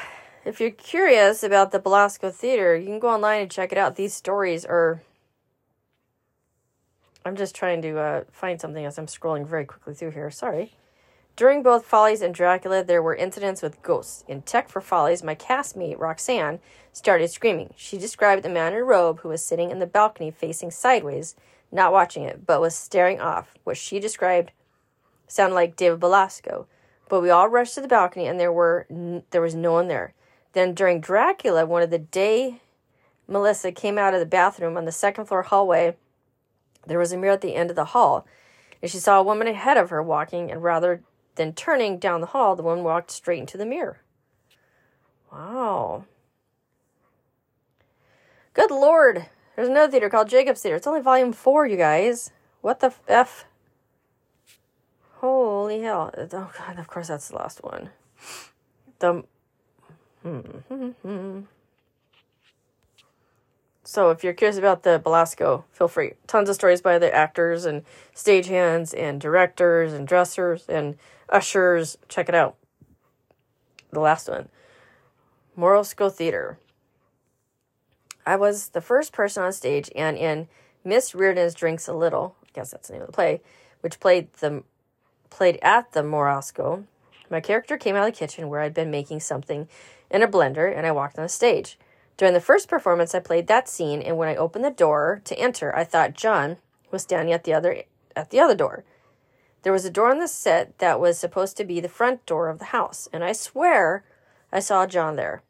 if 0.44 0.60
you're 0.60 0.70
curious 0.70 1.42
about 1.42 1.72
the 1.72 1.80
Belasco 1.80 2.30
Theater, 2.30 2.76
you 2.76 2.86
can 2.86 3.00
go 3.00 3.08
online 3.08 3.42
and 3.42 3.50
check 3.50 3.72
it 3.72 3.78
out. 3.78 3.96
These 3.96 4.14
stories 4.14 4.64
are 4.64 5.02
I'm 7.24 7.36
just 7.36 7.54
trying 7.54 7.82
to 7.82 7.98
uh, 7.98 8.24
find 8.32 8.60
something 8.60 8.84
as 8.84 8.98
I'm 8.98 9.06
scrolling 9.06 9.46
very 9.46 9.64
quickly 9.64 9.94
through 9.94 10.12
here. 10.12 10.30
Sorry. 10.30 10.74
During 11.36 11.62
both 11.62 11.84
Follies 11.84 12.22
and 12.22 12.34
Dracula, 12.34 12.84
there 12.84 13.02
were 13.02 13.14
incidents 13.14 13.62
with 13.62 13.82
ghosts. 13.82 14.24
In 14.28 14.42
Tech 14.42 14.68
for 14.68 14.80
Follies, 14.80 15.22
my 15.22 15.34
castmate, 15.34 15.98
Roxanne, 15.98 16.60
started 16.92 17.30
screaming. 17.30 17.72
She 17.76 17.98
described 17.98 18.44
a 18.44 18.48
man 18.48 18.72
in 18.72 18.80
a 18.80 18.84
robe 18.84 19.20
who 19.20 19.28
was 19.28 19.44
sitting 19.44 19.70
in 19.70 19.78
the 19.78 19.86
balcony 19.86 20.30
facing 20.30 20.70
sideways, 20.70 21.36
not 21.70 21.92
watching 21.92 22.24
it, 22.24 22.46
but 22.46 22.60
was 22.60 22.74
staring 22.74 23.20
off. 23.20 23.54
What 23.64 23.76
she 23.76 24.00
described 24.00 24.52
sounded 25.28 25.54
like 25.54 25.76
David 25.76 26.00
Belasco. 26.00 26.66
But 27.08 27.20
we 27.20 27.30
all 27.30 27.48
rushed 27.48 27.74
to 27.74 27.80
the 27.80 27.88
balcony, 27.88 28.26
and 28.26 28.38
there 28.38 28.52
were 28.52 28.86
n- 28.90 29.22
there 29.30 29.40
was 29.40 29.54
no 29.54 29.72
one 29.72 29.88
there. 29.88 30.14
Then 30.52 30.74
during 30.74 31.00
Dracula, 31.00 31.64
one 31.64 31.82
of 31.82 31.90
the 31.90 31.98
day 31.98 32.60
Melissa 33.28 33.72
came 33.72 33.96
out 33.96 34.14
of 34.14 34.20
the 34.20 34.26
bathroom 34.26 34.76
on 34.76 34.84
the 34.84 34.92
second 34.92 35.26
floor 35.26 35.42
hallway. 35.42 35.96
There 36.86 36.98
was 36.98 37.12
a 37.12 37.16
mirror 37.16 37.34
at 37.34 37.40
the 37.40 37.54
end 37.54 37.70
of 37.70 37.76
the 37.76 37.86
hall, 37.86 38.26
and 38.82 38.90
she 38.90 38.98
saw 38.98 39.18
a 39.20 39.22
woman 39.22 39.46
ahead 39.46 39.76
of 39.76 39.90
her 39.90 40.02
walking, 40.02 40.50
and 40.50 40.62
rather 40.62 41.02
than 41.36 41.52
turning 41.52 41.98
down 41.98 42.20
the 42.20 42.28
hall, 42.28 42.56
the 42.56 42.62
woman 42.62 42.84
walked 42.84 43.10
straight 43.10 43.40
into 43.40 43.58
the 43.58 43.66
mirror. 43.66 44.00
Wow. 45.32 46.04
Good 48.54 48.70
lord. 48.70 49.26
There's 49.54 49.68
another 49.68 49.90
theater 49.90 50.10
called 50.10 50.28
Jacob's 50.28 50.62
Theater. 50.62 50.76
It's 50.76 50.86
only 50.86 51.00
volume 51.00 51.32
four, 51.32 51.66
you 51.66 51.76
guys. 51.76 52.30
What 52.62 52.80
the 52.80 52.92
F? 53.06 53.44
Holy 55.18 55.82
hell. 55.82 56.12
Oh, 56.16 56.26
God. 56.26 56.78
Of 56.78 56.88
course, 56.88 57.08
that's 57.08 57.28
the 57.28 57.36
last 57.36 57.62
one. 57.62 57.90
The. 58.98 59.24
Hmm, 60.22 60.40
hmm, 60.68 60.88
hmm, 61.02 61.40
So, 63.90 64.10
if 64.10 64.22
you're 64.22 64.34
curious 64.34 64.56
about 64.56 64.84
the 64.84 65.00
Belasco, 65.02 65.64
feel 65.72 65.88
free. 65.88 66.12
Tons 66.28 66.48
of 66.48 66.54
stories 66.54 66.80
by 66.80 67.00
the 67.00 67.12
actors 67.12 67.64
and 67.64 67.82
stagehands 68.14 68.94
and 68.96 69.20
directors 69.20 69.92
and 69.92 70.06
dressers 70.06 70.64
and 70.68 70.96
ushers. 71.28 71.98
Check 72.08 72.28
it 72.28 72.34
out. 72.36 72.54
The 73.90 73.98
last 73.98 74.28
one 74.28 74.48
Morosco 75.56 76.08
Theater. 76.08 76.60
I 78.24 78.36
was 78.36 78.68
the 78.68 78.80
first 78.80 79.12
person 79.12 79.42
on 79.42 79.52
stage, 79.52 79.90
and 79.96 80.16
in 80.16 80.46
Miss 80.84 81.12
Reardon's 81.12 81.56
Drinks 81.56 81.88
a 81.88 81.92
Little, 81.92 82.36
I 82.44 82.50
guess 82.52 82.70
that's 82.70 82.86
the 82.86 82.92
name 82.92 83.02
of 83.02 83.08
the 83.08 83.12
play, 83.12 83.40
which 83.80 83.98
played 83.98 84.32
the 84.34 84.62
played 85.30 85.58
at 85.62 85.90
the 85.94 86.04
Morosco, 86.04 86.84
my 87.28 87.40
character 87.40 87.76
came 87.76 87.96
out 87.96 88.06
of 88.06 88.14
the 88.14 88.18
kitchen 88.20 88.48
where 88.48 88.60
I'd 88.60 88.72
been 88.72 88.92
making 88.92 89.18
something 89.18 89.66
in 90.12 90.22
a 90.22 90.28
blender, 90.28 90.72
and 90.72 90.86
I 90.86 90.92
walked 90.92 91.18
on 91.18 91.24
the 91.24 91.28
stage. 91.28 91.76
During 92.20 92.34
the 92.34 92.40
first 92.42 92.68
performance, 92.68 93.14
I 93.14 93.20
played 93.20 93.46
that 93.46 93.66
scene, 93.66 94.02
and 94.02 94.18
when 94.18 94.28
I 94.28 94.36
opened 94.36 94.62
the 94.62 94.70
door 94.70 95.22
to 95.24 95.38
enter, 95.38 95.74
I 95.74 95.84
thought 95.84 96.12
John 96.12 96.58
was 96.90 97.00
standing 97.00 97.32
at 97.32 97.44
the 97.44 97.54
other 97.54 97.84
at 98.14 98.28
the 98.28 98.38
other 98.38 98.54
door. 98.54 98.84
There 99.62 99.72
was 99.72 99.86
a 99.86 99.90
door 99.90 100.10
on 100.10 100.18
the 100.18 100.28
set 100.28 100.76
that 100.80 101.00
was 101.00 101.16
supposed 101.16 101.56
to 101.56 101.64
be 101.64 101.80
the 101.80 101.88
front 101.88 102.26
door 102.26 102.50
of 102.50 102.58
the 102.58 102.76
house, 102.76 103.08
and 103.10 103.24
I 103.24 103.32
swear 103.32 104.04
I 104.52 104.60
saw 104.60 104.86
John 104.86 105.16
there. 105.16 105.42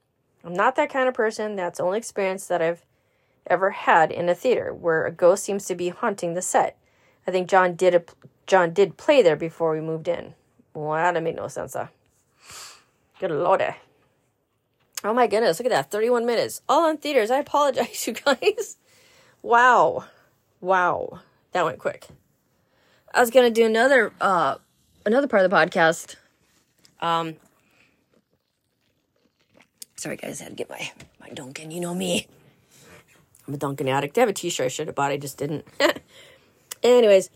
I'm 0.44 0.54
not 0.54 0.76
that 0.76 0.90
kind 0.90 1.08
of 1.08 1.14
person. 1.14 1.56
That's 1.56 1.78
the 1.78 1.84
only 1.84 1.98
experience 1.98 2.46
that 2.46 2.62
I've 2.62 2.86
ever 3.48 3.70
had 3.70 4.12
in 4.12 4.28
a 4.28 4.34
theater 4.36 4.72
where 4.72 5.06
a 5.06 5.10
ghost 5.10 5.42
seems 5.42 5.64
to 5.64 5.74
be 5.74 5.88
haunting 5.88 6.34
the 6.34 6.40
set. 6.40 6.78
I 7.26 7.32
think 7.32 7.48
John 7.48 7.74
did 7.74 7.96
a, 7.96 8.04
John 8.46 8.72
did 8.72 8.96
play 8.96 9.22
there 9.22 9.34
before 9.34 9.72
we 9.72 9.80
moved 9.80 10.06
in. 10.06 10.34
Well, 10.72 10.92
that 10.92 11.20
made 11.20 11.34
no 11.34 11.48
sense. 11.48 11.74
Huh? 11.74 11.88
Good 13.18 13.32
lord. 13.32 13.74
Oh 15.02 15.14
my 15.14 15.26
goodness, 15.26 15.58
look 15.58 15.66
at 15.66 15.70
that. 15.70 15.90
31 15.90 16.26
minutes. 16.26 16.60
All 16.68 16.86
on 16.88 16.98
theaters. 16.98 17.30
I 17.30 17.38
apologize, 17.38 18.06
you 18.06 18.12
guys. 18.12 18.76
Wow. 19.42 20.04
Wow. 20.60 21.20
That 21.52 21.64
went 21.64 21.78
quick. 21.78 22.06
I 23.12 23.20
was 23.20 23.30
gonna 23.30 23.50
do 23.50 23.64
another 23.66 24.12
uh 24.20 24.56
another 25.04 25.26
part 25.26 25.44
of 25.44 25.50
the 25.50 25.56
podcast. 25.56 26.16
Um 27.00 27.36
sorry 29.96 30.16
guys, 30.16 30.40
I 30.40 30.44
had 30.44 30.50
to 30.52 30.56
get 30.56 30.70
my 30.70 30.90
my 31.20 31.30
Dunkin', 31.30 31.70
you 31.70 31.80
know 31.80 31.94
me. 31.94 32.26
I'm 33.48 33.54
a 33.54 33.56
Dunkin' 33.56 33.88
addict. 33.88 34.16
I 34.18 34.20
have 34.20 34.28
a 34.28 34.34
t-shirt 34.34 34.66
I 34.66 34.68
should 34.68 34.86
have 34.86 34.94
bought, 34.94 35.10
I 35.10 35.16
just 35.16 35.38
didn't. 35.38 35.66
Anyways, 36.82 37.30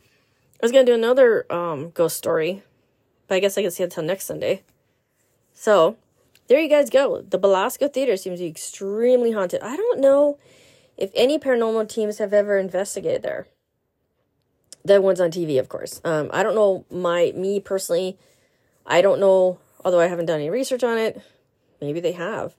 I 0.61 0.65
was 0.65 0.71
gonna 0.71 0.85
do 0.85 0.95
another 0.95 1.51
um 1.51 1.91
ghost 1.91 2.17
story, 2.17 2.63
but 3.27 3.37
I 3.37 3.41
guess 3.41 3.57
I 3.57 3.63
can 3.63 3.71
see 3.71 3.83
it 3.83 3.87
until 3.87 4.05
next 4.05 4.27
Sunday. 4.27 4.63
So 5.55 5.97
there 6.49 6.61
you 6.61 6.69
guys 6.69 6.91
go. 6.91 7.23
The 7.23 7.39
Belasco 7.39 7.89
Theater 7.89 8.17
seems 8.17 8.39
to 8.39 8.45
be 8.45 8.51
extremely 8.51 9.33
haunted. 9.33 9.63
I 9.63 9.77
don't 9.77 10.01
know 10.01 10.39
if 10.97 11.11
any 11.15 11.39
paranormal 11.39 11.89
teams 11.89 12.19
have 12.19 12.33
ever 12.33 12.59
investigated 12.59 13.23
there. 13.23 13.47
The 14.85 15.01
ones 15.01 15.21
on 15.21 15.31
TV, 15.31 15.59
of 15.59 15.69
course. 15.69 16.01
Um, 16.05 16.31
I 16.33 16.43
don't 16.43 16.55
know 16.55 16.85
my 16.91 17.33
me 17.35 17.61
personally. 17.61 18.19
I 18.87 19.01
don't 19.01 19.19
know, 19.19 19.59
although 19.85 20.01
I 20.01 20.09
haven't 20.09 20.27
done 20.27 20.41
any 20.41 20.51
research 20.51 20.85
on 20.85 20.99
it. 20.99 21.23
Maybe 21.81 22.01
they 22.01 22.13
have. 22.13 22.55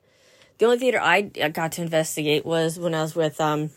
The 0.58 0.66
only 0.66 0.80
theater 0.80 1.00
I 1.02 1.22
got 1.22 1.74
to 1.74 1.82
investigate 1.82 2.46
was 2.46 2.80
when 2.80 2.96
I 2.96 3.02
was 3.02 3.16
with 3.16 3.40
um, 3.40 3.70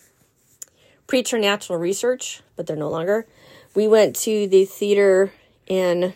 Preternatural 1.06 1.78
Research, 1.78 2.40
but 2.56 2.66
they're 2.66 2.76
no 2.76 2.88
longer. 2.88 3.26
We 3.74 3.86
went 3.88 4.16
to 4.16 4.46
the 4.46 4.64
theater 4.64 5.32
in, 5.66 6.14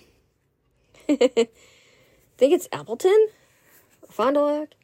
I 1.08 1.18
think 2.38 2.54
it's 2.54 2.68
Appleton, 2.72 3.28
Fond 4.12 4.34
du 4.34 4.42
Lac. 4.42 4.74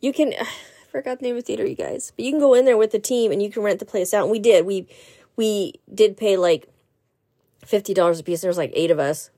You 0.00 0.12
can, 0.12 0.32
I 0.40 0.46
forgot 0.90 1.18
the 1.18 1.26
name 1.26 1.36
of 1.36 1.42
the 1.42 1.46
theater, 1.46 1.66
you 1.66 1.74
guys, 1.74 2.12
but 2.16 2.24
you 2.24 2.32
can 2.32 2.40
go 2.40 2.54
in 2.54 2.64
there 2.64 2.76
with 2.76 2.92
the 2.92 2.98
team 2.98 3.32
and 3.32 3.42
you 3.42 3.50
can 3.50 3.62
rent 3.62 3.78
the 3.78 3.86
place 3.86 4.14
out. 4.14 4.22
And 4.22 4.30
we 4.30 4.38
did. 4.38 4.64
We 4.66 4.88
we 5.36 5.74
did 5.92 6.16
pay 6.16 6.36
like 6.36 6.68
fifty 7.64 7.94
dollars 7.94 8.20
a 8.20 8.22
piece. 8.22 8.40
There 8.40 8.48
was 8.48 8.58
like 8.58 8.72
eight 8.74 8.90
of 8.90 8.98
us. 8.98 9.30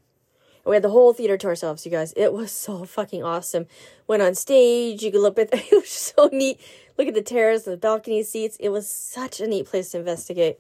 And 0.65 0.71
we 0.71 0.77
had 0.77 0.83
the 0.83 0.91
whole 0.91 1.13
theater 1.13 1.39
to 1.39 1.47
ourselves, 1.47 1.87
you 1.87 1.93
guys. 1.93 2.13
It 2.17 2.33
was 2.33 2.53
so 2.67 2.85
fucking 2.85 3.23
awesome. 3.23 3.67
Went 4.07 4.23
on 4.23 4.35
stage, 4.35 5.03
you 5.03 5.11
could 5.11 5.23
look 5.23 5.39
at 5.39 5.53
it 5.53 5.67
it 5.73 5.75
was 5.75 5.89
so 5.89 6.29
neat. 6.33 6.61
Look 6.99 7.09
at 7.09 7.15
the 7.15 7.23
terrace, 7.23 7.65
the 7.65 7.77
balcony 7.77 8.23
seats. 8.23 8.57
It 8.59 8.71
was 8.71 8.91
such 8.91 9.41
a 9.41 9.47
neat 9.47 9.67
place 9.67 9.91
to 9.91 9.99
investigate. 9.99 10.59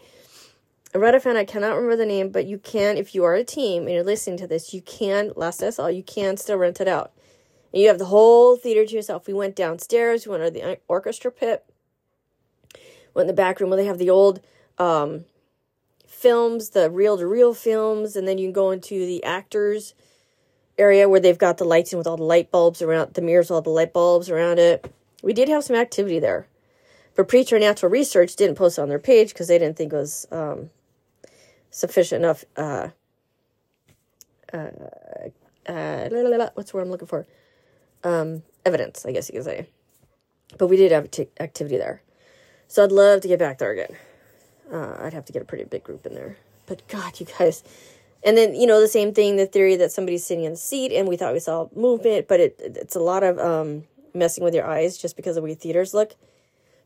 I 0.95 0.99
read 0.99 1.14
a 1.14 1.21
fan, 1.21 1.37
I 1.37 1.45
cannot 1.45 1.75
remember 1.75 1.97
the 1.97 2.07
name, 2.07 2.31
but 2.31 2.47
you 2.47 2.59
can, 2.59 2.97
if 2.97 3.14
you 3.14 3.25
are 3.25 3.35
a 3.35 3.45
team 3.45 3.83
and 3.83 3.92
you're 3.92 4.03
listening 4.03 4.38
to 4.38 4.47
this, 4.47 4.73
you 4.73 4.81
can, 4.81 5.33
last 5.37 5.62
I 5.62 5.71
saw, 5.71 5.88
you 5.88 6.03
can 6.03 6.37
still 6.37 6.57
rent 6.57 6.81
it 6.81 6.88
out. 6.88 7.12
And 7.73 7.83
you 7.83 7.89
have 7.89 7.99
the 7.99 8.07
whole 8.07 8.57
theater 8.57 8.87
to 8.87 8.95
yourself. 8.95 9.27
We 9.27 9.35
went 9.35 9.57
downstairs, 9.57 10.27
we 10.27 10.37
went 10.37 10.45
to 10.45 10.51
the 10.51 10.79
orchestra 10.89 11.31
pit, 11.31 11.65
went 13.15 13.25
in 13.25 13.27
the 13.29 13.33
back 13.33 13.61
room 13.61 13.71
where 13.71 13.77
they 13.77 13.87
have 13.87 13.99
the 13.99 14.11
old 14.11 14.41
um, 14.79 15.25
films, 16.07 16.71
the 16.71 16.91
reel 16.91 17.19
to 17.19 17.27
reel 17.27 17.55
films, 17.55 18.17
and 18.17 18.27
then 18.27 18.39
you 18.39 18.47
can 18.47 18.53
go 18.53 18.71
into 18.71 19.05
the 19.07 19.23
actors 19.25 19.95
area 20.79 21.09
where 21.09 21.21
they've 21.21 21.39
got 21.39 21.59
the 21.59 21.65
lights 21.65 21.93
in 21.93 21.99
with 21.99 22.07
all 22.07 22.17
the 22.17 22.23
light 22.23 22.51
bulbs 22.51 22.83
around 22.83 23.15
the 23.15 23.23
mirrors, 23.23 23.51
all 23.51 23.63
the 23.63 23.71
light 23.71 23.93
bulbs 23.93 24.29
around 24.31 24.59
it. 24.59 24.93
We 25.23 25.33
did 25.33 25.49
have 25.49 25.65
some 25.65 25.77
activity 25.77 26.19
there. 26.19 26.47
But 27.15 27.29
Preternatural 27.29 27.91
Research 27.91 28.37
didn't 28.37 28.57
post 28.57 28.79
on 28.79 28.89
their 28.89 28.99
page 28.99 29.31
because 29.31 29.49
they 29.49 29.59
didn't 29.59 29.77
think 29.77 29.93
it 29.93 29.97
was 29.97 30.27
um, 30.31 30.71
sufficient 31.71 32.23
enough. 32.23 32.45
Uh, 32.57 32.89
uh, 34.53 34.71
uh, 35.67 36.09
la, 36.11 36.21
la, 36.21 36.37
la, 36.37 36.49
what's 36.55 36.71
the 36.71 36.77
word 36.77 36.83
I'm 36.83 36.91
looking 36.91 37.09
for? 37.09 37.27
Um, 38.05 38.43
evidence, 38.65 39.05
I 39.07 39.13
guess 39.13 39.29
you 39.29 39.35
could 39.35 39.45
say. 39.45 39.69
But 40.59 40.69
we 40.69 40.77
did 40.77 40.93
have 40.93 41.11
t- 41.11 41.29
activity 41.41 41.77
there. 41.77 42.03
So 42.69 42.85
I'd 42.85 42.93
love 42.93 43.21
to 43.23 43.29
get 43.29 43.39
back 43.39 43.59
there 43.59 43.73
again. 43.73 43.97
Uh, 44.73 44.97
I'd 45.01 45.13
have 45.13 45.25
to 45.27 45.33
get 45.33 45.43
a 45.43 45.45
pretty 45.45 45.65
big 45.65 45.85
group 45.85 46.07
in 46.07 46.15
there. 46.15 46.37
But 46.67 46.87
God, 46.89 47.19
you 47.21 47.27
guys. 47.39 47.63
And 48.25 48.37
then, 48.37 48.55
you 48.55 48.67
know, 48.67 48.81
the 48.81 48.89
same 48.89 49.15
thing, 49.15 49.37
the 49.37 49.47
theory 49.47 49.77
that 49.77 49.93
somebody's 49.93 50.27
sitting 50.27 50.45
in 50.45 50.53
the 50.53 50.59
seat 50.59 50.93
and 50.93 51.07
we 51.09 51.17
thought 51.17 51.33
we 51.33 51.39
saw 51.39 51.69
movement, 51.77 52.27
but 52.27 52.41
it 52.41 52.57
it's 52.59 52.97
a 52.97 53.01
lot 53.01 53.23
of 53.23 53.39
um, 53.39 53.85
messing 54.15 54.43
with 54.43 54.55
your 54.55 54.67
eyes 54.67 54.99
just 54.99 55.17
because 55.17 55.37
of 55.37 55.43
the 55.43 55.49
way 55.49 55.55
theaters 55.55 55.95
look. 55.95 56.15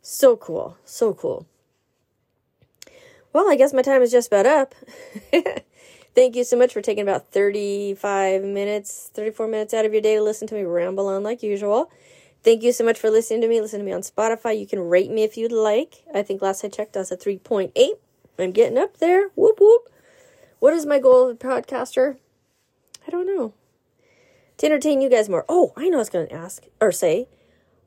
So 0.02 0.36
cool. 0.36 0.76
So 0.84 1.14
cool. 1.14 1.46
Well, 3.32 3.50
I 3.50 3.56
guess 3.56 3.72
my 3.72 3.82
time 3.82 4.02
is 4.02 4.10
just 4.10 4.28
about 4.28 4.46
up. 4.46 4.74
Thank 6.14 6.34
you 6.34 6.44
so 6.44 6.56
much 6.56 6.72
for 6.72 6.82
taking 6.82 7.02
about 7.02 7.30
35 7.30 8.42
minutes, 8.42 9.10
34 9.14 9.46
minutes 9.46 9.72
out 9.72 9.84
of 9.84 9.92
your 9.92 10.02
day 10.02 10.16
to 10.16 10.22
listen 10.22 10.48
to 10.48 10.54
me 10.54 10.62
ramble 10.62 11.06
on 11.06 11.22
like 11.22 11.42
usual. 11.42 11.90
Thank 12.42 12.62
you 12.62 12.72
so 12.72 12.84
much 12.84 12.98
for 12.98 13.10
listening 13.10 13.42
to 13.42 13.48
me. 13.48 13.60
Listen 13.60 13.78
to 13.80 13.84
me 13.84 13.92
on 13.92 14.00
Spotify. 14.00 14.58
You 14.58 14.66
can 14.66 14.80
rate 14.80 15.10
me 15.10 15.22
if 15.22 15.36
you'd 15.36 15.52
like. 15.52 16.02
I 16.14 16.22
think 16.22 16.42
last 16.42 16.64
I 16.64 16.68
checked, 16.68 16.96
I 16.96 17.00
was 17.00 17.12
at 17.12 17.20
3.8. 17.20 17.72
I'm 18.38 18.52
getting 18.52 18.78
up 18.78 18.96
there. 18.96 19.28
Whoop, 19.34 19.58
whoop. 19.60 19.88
What 20.58 20.72
is 20.72 20.86
my 20.86 20.98
goal 20.98 21.28
of 21.28 21.36
a 21.36 21.38
podcaster? 21.38 22.16
I 23.06 23.10
don't 23.10 23.26
know. 23.26 23.52
To 24.58 24.66
entertain 24.66 25.00
you 25.00 25.10
guys 25.10 25.28
more. 25.28 25.44
Oh, 25.48 25.72
I 25.76 25.88
know 25.88 25.98
I 25.98 26.00
was 26.00 26.10
going 26.10 26.28
to 26.28 26.34
ask 26.34 26.64
or 26.80 26.92
say. 26.92 27.28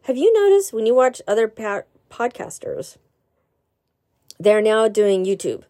Have 0.03 0.17
you 0.17 0.33
noticed 0.33 0.73
when 0.73 0.85
you 0.85 0.93
watch 0.93 1.21
other 1.27 1.47
pa- 1.47 1.83
podcasters, 2.09 2.97
they're 4.39 4.61
now 4.61 4.87
doing 4.87 5.25
YouTube, 5.25 5.63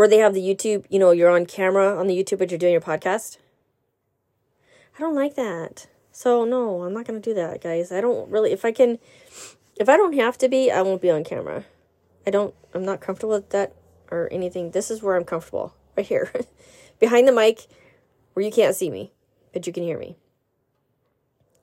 where 0.00 0.08
they 0.08 0.16
have 0.16 0.32
the 0.32 0.40
YouTube, 0.40 0.86
you 0.88 0.98
know, 0.98 1.10
you're 1.10 1.28
on 1.28 1.44
camera 1.44 1.94
on 1.94 2.06
the 2.06 2.16
YouTube, 2.16 2.38
but 2.38 2.50
you're 2.50 2.56
doing 2.56 2.72
your 2.72 2.80
podcast? 2.80 3.36
I 4.96 4.98
don't 4.98 5.14
like 5.14 5.34
that. 5.34 5.88
So 6.10 6.46
no, 6.46 6.84
I'm 6.84 6.94
not 6.94 7.04
gonna 7.04 7.20
do 7.20 7.34
that, 7.34 7.60
guys. 7.60 7.92
I 7.92 8.00
don't 8.00 8.30
really. 8.30 8.50
If 8.50 8.64
I 8.64 8.72
can, 8.72 8.98
if 9.76 9.90
I 9.90 9.98
don't 9.98 10.14
have 10.14 10.38
to 10.38 10.48
be, 10.48 10.70
I 10.70 10.80
won't 10.80 11.02
be 11.02 11.10
on 11.10 11.22
camera. 11.22 11.66
I 12.26 12.30
don't. 12.30 12.54
I'm 12.72 12.82
not 12.82 13.02
comfortable 13.02 13.34
with 13.34 13.50
that 13.50 13.74
or 14.10 14.26
anything. 14.32 14.70
This 14.70 14.90
is 14.90 15.02
where 15.02 15.16
I'm 15.16 15.24
comfortable, 15.24 15.74
right 15.98 16.06
here, 16.06 16.32
behind 16.98 17.28
the 17.28 17.32
mic, 17.32 17.66
where 18.32 18.46
you 18.46 18.50
can't 18.50 18.74
see 18.74 18.88
me, 18.88 19.12
but 19.52 19.66
you 19.66 19.72
can 19.74 19.82
hear 19.82 19.98
me. 19.98 20.16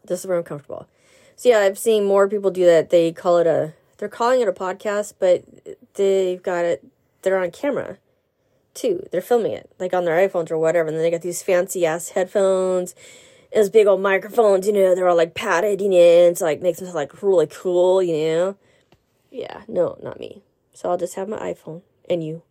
This 0.05 0.19
is 0.19 0.27
where 0.27 0.37
I'm 0.37 0.43
comfortable. 0.43 0.87
So 1.35 1.49
yeah, 1.49 1.61
I've 1.61 1.79
seen 1.79 2.05
more 2.05 2.29
people 2.29 2.51
do 2.51 2.65
that. 2.65 2.91
They 2.91 3.11
call 3.11 3.39
it 3.39 3.47
a. 3.47 3.73
They're 3.97 4.09
calling 4.09 4.41
it 4.41 4.47
a 4.47 4.53
podcast, 4.53 5.15
but 5.17 5.43
they've 5.95 6.43
got 6.43 6.65
it. 6.65 6.85
They're 7.23 7.39
on 7.39 7.49
camera 7.49 7.97
too. 8.77 9.05
They're 9.11 9.21
filming 9.21 9.51
it 9.51 9.69
like 9.79 9.93
on 9.93 10.05
their 10.05 10.15
iPhones 10.15 10.49
or 10.49 10.57
whatever, 10.57 10.87
and 10.87 10.95
then 10.95 11.03
they 11.03 11.11
got 11.11 11.21
these 11.21 11.43
fancy 11.43 11.85
ass 11.85 12.09
headphones 12.09 12.95
and 13.51 13.61
those 13.61 13.69
big 13.69 13.87
old 13.87 14.01
microphones, 14.01 14.67
you 14.67 14.73
know, 14.73 14.93
they're 14.93 15.07
all 15.07 15.15
like 15.15 15.33
padded, 15.33 15.81
you 15.81 15.89
know, 15.89 15.97
it's 15.97 16.41
like 16.41 16.61
makes 16.61 16.79
them 16.79 16.93
like 16.93 17.21
really 17.21 17.47
cool, 17.47 18.03
you 18.03 18.13
know. 18.13 18.57
Yeah, 19.31 19.61
no, 19.67 19.97
not 20.01 20.19
me. 20.19 20.43
So 20.73 20.89
I'll 20.89 20.97
just 20.97 21.15
have 21.15 21.29
my 21.29 21.37
iPhone 21.37 21.81
and 22.09 22.23
you. 22.23 22.43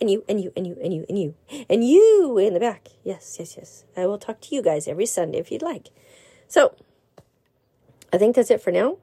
And 0.00 0.10
you, 0.10 0.24
and 0.28 0.40
you, 0.40 0.52
and 0.56 0.66
you, 0.66 0.76
and 0.82 0.92
you, 0.92 1.04
and 1.08 1.18
you, 1.18 1.34
and 1.68 1.88
you 1.88 2.38
in 2.38 2.54
the 2.54 2.60
back. 2.60 2.88
Yes, 3.04 3.36
yes, 3.38 3.54
yes. 3.56 3.84
I 3.96 4.06
will 4.06 4.18
talk 4.18 4.40
to 4.40 4.54
you 4.54 4.62
guys 4.62 4.88
every 4.88 5.06
Sunday 5.06 5.38
if 5.38 5.52
you'd 5.52 5.62
like. 5.62 5.90
So, 6.48 6.74
I 8.12 8.18
think 8.18 8.34
that's 8.34 8.50
it 8.50 8.60
for 8.60 8.72
now. 8.72 8.96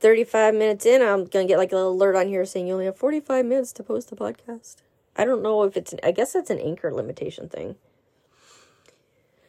35 0.00 0.54
minutes 0.54 0.84
in, 0.86 1.02
I'm 1.02 1.26
going 1.26 1.46
to 1.46 1.52
get 1.52 1.58
like 1.58 1.72
a 1.72 1.76
little 1.76 1.92
alert 1.92 2.16
on 2.16 2.26
here 2.26 2.44
saying 2.44 2.66
you 2.66 2.72
only 2.72 2.86
have 2.86 2.96
45 2.96 3.44
minutes 3.46 3.72
to 3.74 3.84
post 3.84 4.10
the 4.10 4.16
podcast. 4.16 4.76
I 5.16 5.24
don't 5.24 5.42
know 5.42 5.62
if 5.62 5.76
it's, 5.76 5.94
I 6.02 6.12
guess 6.12 6.32
that's 6.32 6.50
an 6.50 6.58
anchor 6.58 6.92
limitation 6.92 7.48
thing. 7.48 7.76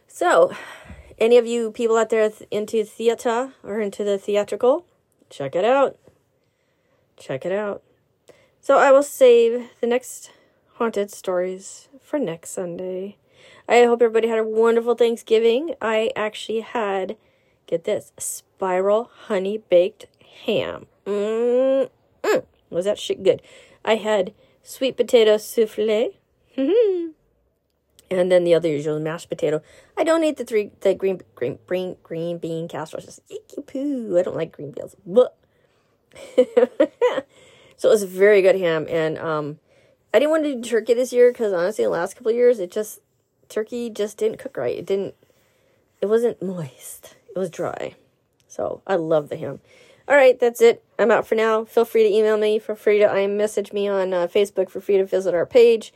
So, 0.08 0.54
any 1.18 1.38
of 1.38 1.46
you 1.46 1.72
people 1.72 1.98
out 1.98 2.10
there 2.10 2.32
into 2.50 2.84
theater 2.84 3.54
or 3.64 3.80
into 3.80 4.04
the 4.04 4.18
theatrical, 4.18 4.86
check 5.30 5.56
it 5.56 5.66
out. 5.66 5.98
Check 7.18 7.46
it 7.46 7.52
out. 7.52 7.84
So, 8.62 8.78
I 8.78 8.92
will 8.92 9.04
save 9.04 9.70
the 9.82 9.88
next 9.88 10.32
haunted 10.76 11.12
stories 11.12 11.90
for 12.02 12.18
next 12.18 12.52
Sunday. 12.52 13.18
I 13.68 13.84
hope 13.84 14.02
everybody 14.02 14.30
had 14.30 14.40
a 14.40 14.44
wonderful 14.44 14.96
Thanksgiving. 14.96 15.76
I 15.82 16.12
actually 16.16 16.62
had, 16.62 17.18
get 17.66 17.84
this, 17.84 18.14
spiral 18.18 19.12
honey 19.26 19.58
baked 19.70 20.06
ham. 20.46 20.88
Mm, 21.06 21.90
mm, 22.24 22.44
was 22.70 22.86
that 22.86 22.98
shit 22.98 23.24
good? 23.24 23.42
I 23.84 23.96
had 23.96 24.34
sweet 24.68 24.98
potato 24.98 25.38
souffle. 25.38 26.14
and 26.58 27.14
then 28.32 28.44
the 28.44 28.54
other 28.54 28.70
usual 28.70 29.00
mashed 29.00 29.30
potato. 29.30 29.62
I 29.98 30.04
don't 30.04 30.24
eat 30.24 30.38
the 30.38 30.46
three 30.46 30.72
the 30.82 30.94
green 30.94 31.22
green 31.36 31.60
green 31.66 31.98
green 32.04 32.38
bean 32.38 32.68
casserole. 32.68 33.04
It's 33.04 33.18
just 33.18 33.32
icky 33.32 33.62
poo. 33.62 34.18
I 34.18 34.24
don't 34.24 34.36
like 34.36 34.52
green 34.52 34.72
beans. 34.72 34.96
So 37.78 37.90
it 37.90 37.92
was 37.92 38.04
very 38.04 38.42
good 38.42 38.56
ham, 38.56 38.88
and 38.90 39.20
um, 39.20 39.60
I 40.12 40.18
didn't 40.18 40.32
want 40.32 40.44
to 40.46 40.56
do 40.56 40.62
turkey 40.62 40.96
this 40.96 41.14
year 41.14 41.32
because 41.32 41.54
honestly, 41.54 41.84
the 41.86 41.92
last 41.92 42.16
couple 42.16 42.32
years, 42.32 42.60
it 42.60 42.72
just 42.72 43.02
turkey 43.50 43.92
just 43.92 44.18
didn't 44.18 44.40
cook 44.40 44.58
right. 44.58 44.76
It 44.76 44.86
didn't. 44.88 45.14
It 46.02 46.08
wasn't 46.08 46.42
moist. 46.42 47.16
It 47.30 47.38
was 47.38 47.52
dry. 47.52 47.94
So 48.48 48.82
I 48.88 48.96
love 48.96 49.30
the 49.30 49.38
ham. 49.38 49.60
All 50.08 50.16
right, 50.16 50.40
that's 50.40 50.62
it. 50.62 50.84
I'm 50.98 51.12
out 51.12 51.28
for 51.28 51.36
now. 51.36 51.66
Feel 51.66 51.84
free 51.84 52.04
to 52.04 52.10
email 52.10 52.38
me. 52.38 52.60
Feel 52.60 52.76
free 52.76 53.00
to 53.00 53.10
I 53.10 53.28
message 53.28 53.74
me 53.74 53.88
on 53.88 54.14
uh, 54.14 54.28
Facebook. 54.28 54.70
Feel 54.70 54.82
free 54.82 54.98
to 54.98 55.06
visit 55.06 55.34
our 55.34 55.46
page. 55.46 55.94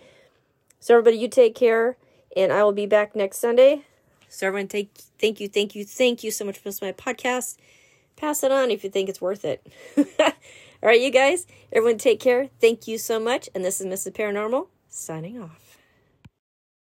So 0.80 0.95
everybody, 0.95 1.18
you 1.18 1.30
take 1.30 1.55
care, 1.55 1.95
and 2.36 2.51
I 2.51 2.64
will 2.64 2.74
be 2.74 2.86
back 2.86 3.16
next 3.16 3.38
Sunday. 3.38 3.86
So 4.28 4.47
everyone, 4.47 4.68
take 4.68 4.91
thank 5.20 5.39
you, 5.39 5.47
thank 5.47 5.76
you, 5.76 5.86
thank 5.86 6.24
you 6.24 6.32
so 6.32 6.43
much 6.43 6.57
for 6.57 6.70
listening 6.70 6.93
to 6.93 7.03
my 7.05 7.14
podcast. 7.14 7.57
Pass 8.16 8.43
it 8.43 8.51
on 8.51 8.70
if 8.72 8.84
you 8.84 8.89
think 8.89 9.09
it's 9.09 9.22
worth 9.22 9.45
it. 9.45 9.66
All 10.20 10.88
right, 10.89 10.99
you 10.99 11.12
guys. 11.12 11.47
Everyone, 11.72 11.97
take 11.97 12.20
care. 12.20 12.49
Thank 12.59 12.88
you 12.88 12.97
so 12.97 13.20
much. 13.20 13.49
And 13.53 13.64
this 13.64 13.80
is 13.80 13.88
Mrs. 13.88 14.14
Paranormal 14.14 14.68
signing 14.89 15.41
off. 15.41 15.61